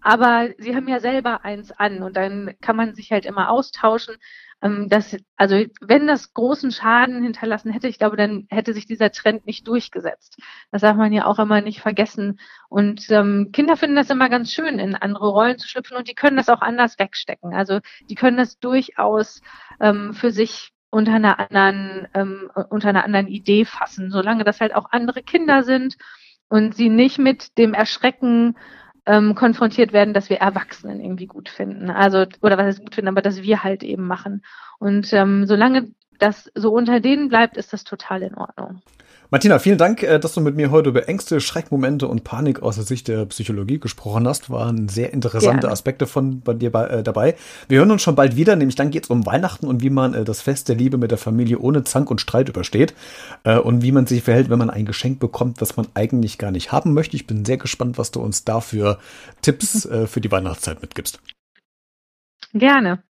aber 0.00 0.48
sie 0.58 0.74
haben 0.74 0.88
ja 0.88 0.98
selber 0.98 1.44
eins 1.44 1.70
an 1.72 2.02
und 2.02 2.16
dann 2.16 2.54
kann 2.60 2.76
man 2.76 2.94
sich 2.94 3.12
halt 3.12 3.26
immer 3.26 3.50
austauschen. 3.50 4.16
Ähm, 4.62 4.88
das, 4.88 5.16
also 5.36 5.56
wenn 5.80 6.06
das 6.06 6.34
großen 6.34 6.70
Schaden 6.72 7.22
hinterlassen 7.22 7.72
hätte, 7.72 7.88
ich 7.88 7.98
glaube, 7.98 8.16
dann 8.16 8.46
hätte 8.50 8.74
sich 8.74 8.86
dieser 8.86 9.10
Trend 9.10 9.46
nicht 9.46 9.66
durchgesetzt. 9.66 10.38
Das 10.70 10.82
darf 10.82 10.96
man 10.96 11.12
ja 11.12 11.26
auch 11.26 11.38
immer 11.38 11.60
nicht 11.60 11.80
vergessen. 11.80 12.38
Und 12.68 13.10
ähm, 13.10 13.50
Kinder 13.52 13.76
finden 13.76 13.96
das 13.96 14.10
immer 14.10 14.28
ganz 14.28 14.52
schön, 14.52 14.78
in 14.78 14.94
andere 14.94 15.28
Rollen 15.28 15.58
zu 15.58 15.68
schlüpfen 15.68 15.96
und 15.96 16.08
die 16.08 16.14
können 16.14 16.36
das 16.36 16.48
auch 16.48 16.60
anders 16.60 16.98
wegstecken. 16.98 17.54
Also 17.54 17.80
die 18.08 18.14
können 18.14 18.36
das 18.36 18.58
durchaus 18.58 19.40
ähm, 19.80 20.12
für 20.14 20.30
sich 20.30 20.72
unter 20.90 21.12
einer 21.12 21.38
anderen, 21.38 22.08
ähm, 22.14 22.50
unter 22.68 22.88
einer 22.88 23.04
anderen 23.04 23.28
Idee 23.28 23.64
fassen, 23.64 24.10
solange 24.10 24.44
das 24.44 24.60
halt 24.60 24.74
auch 24.74 24.90
andere 24.90 25.22
Kinder 25.22 25.62
sind 25.62 25.96
und 26.48 26.74
sie 26.74 26.88
nicht 26.88 27.18
mit 27.18 27.56
dem 27.58 27.74
Erschrecken 27.74 28.56
ähm, 29.10 29.34
konfrontiert 29.34 29.92
werden, 29.92 30.14
dass 30.14 30.30
wir 30.30 30.36
Erwachsenen 30.36 31.00
irgendwie 31.00 31.26
gut 31.26 31.48
finden. 31.48 31.90
Also, 31.90 32.26
oder 32.42 32.56
was 32.56 32.66
heißt 32.66 32.80
gut 32.80 32.94
finden, 32.94 33.08
aber 33.08 33.22
dass 33.22 33.42
wir 33.42 33.64
halt 33.64 33.82
eben 33.82 34.06
machen. 34.06 34.44
Und 34.78 35.12
ähm, 35.12 35.46
solange 35.46 35.90
das 36.20 36.50
so 36.54 36.72
unter 36.72 37.00
denen 37.00 37.28
bleibt, 37.28 37.56
ist 37.56 37.72
das 37.72 37.82
total 37.82 38.22
in 38.22 38.36
Ordnung. 38.36 38.82
Martina, 39.32 39.60
vielen 39.60 39.78
Dank, 39.78 40.02
äh, 40.02 40.18
dass 40.18 40.34
du 40.34 40.40
mit 40.40 40.56
mir 40.56 40.72
heute 40.72 40.88
über 40.88 41.08
Ängste, 41.08 41.40
Schreckmomente 41.40 42.08
und 42.08 42.24
Panik 42.24 42.62
aus 42.62 42.74
der 42.74 42.84
Sicht 42.84 43.06
der 43.06 43.26
Psychologie 43.26 43.78
gesprochen 43.78 44.26
hast. 44.26 44.50
Waren 44.50 44.88
sehr 44.88 45.12
interessante 45.12 45.60
Gerne. 45.60 45.72
Aspekte 45.72 46.08
von 46.08 46.40
bei 46.40 46.52
dir 46.52 46.72
bei, 46.72 46.86
äh, 46.86 47.02
dabei. 47.04 47.36
Wir 47.68 47.78
hören 47.78 47.92
uns 47.92 48.02
schon 48.02 48.16
bald 48.16 48.34
wieder, 48.34 48.56
nämlich 48.56 48.74
dann 48.74 48.90
geht 48.90 49.04
es 49.04 49.10
um 49.10 49.26
Weihnachten 49.26 49.68
und 49.68 49.82
wie 49.84 49.90
man 49.90 50.14
äh, 50.14 50.24
das 50.24 50.42
Fest 50.42 50.68
der 50.68 50.74
Liebe 50.74 50.98
mit 50.98 51.12
der 51.12 51.18
Familie 51.18 51.60
ohne 51.60 51.84
Zank 51.84 52.10
und 52.10 52.20
Streit 52.20 52.48
übersteht 52.48 52.92
äh, 53.44 53.56
und 53.56 53.82
wie 53.82 53.92
man 53.92 54.06
sich 54.06 54.24
verhält, 54.24 54.50
wenn 54.50 54.58
man 54.58 54.68
ein 54.68 54.84
Geschenk 54.84 55.20
bekommt, 55.20 55.60
was 55.60 55.76
man 55.76 55.86
eigentlich 55.94 56.36
gar 56.36 56.50
nicht 56.50 56.72
haben 56.72 56.92
möchte. 56.92 57.14
Ich 57.14 57.28
bin 57.28 57.44
sehr 57.44 57.56
gespannt, 57.56 57.98
was 57.98 58.10
du 58.10 58.20
uns 58.20 58.44
dafür 58.44 58.98
Tipps 59.42 59.84
äh, 59.86 60.08
für 60.08 60.20
die 60.20 60.32
Weihnachtszeit 60.32 60.82
mitgibst. 60.82 61.20
Gerne. 62.52 63.04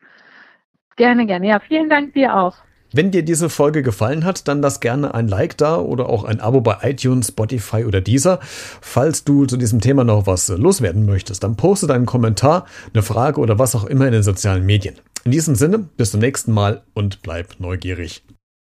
Gerne, 0.97 1.25
gerne. 1.25 1.49
Ja, 1.49 1.61
vielen 1.61 1.89
Dank 1.89 2.13
dir 2.13 2.37
auch. 2.37 2.57
Wenn 2.93 3.13
dir 3.13 3.23
diese 3.23 3.51
Folge 3.51 3.85
gefallen 3.85 4.25
hat, 4.25 4.49
dann 4.49 4.63
lass 4.63 4.81
gerne 4.81 5.15
ein 5.15 5.29
Like 5.29 5.57
da 5.57 5.79
oder 5.79 6.09
auch 6.09 6.25
ein 6.25 6.41
Abo 6.41 6.61
bei 6.61 6.79
iTunes, 6.83 7.29
Spotify 7.29 7.85
oder 7.85 8.01
Deezer. 8.01 8.41
Falls 8.43 9.23
du 9.23 9.47
zu 9.47 9.57
diesem 9.57 9.81
Thema 9.81 10.03
noch 10.03 10.27
was 10.27 10.49
loswerden 10.49 11.07
möchtest, 11.07 11.45
dann 11.45 11.57
poste 11.57 11.87
deinen 11.87 12.07
Kommentar, 12.07 12.67
eine 12.93 13.05
Frage 13.05 13.41
oder 13.41 13.61
was 13.61 13.77
auch 13.77 13.85
immer 13.85 14.07
in 14.07 14.13
den 14.13 14.25
sozialen 14.25 14.67
Medien. 14.67 14.97
In 15.25 15.31
diesem 15.31 15.55
Sinne, 15.55 15.89
bis 15.97 16.11
zum 16.11 16.21
nächsten 16.21 16.51
Mal 16.51 16.83
und 16.93 17.23
bleib 17.23 17.61
neugierig. 17.61 18.25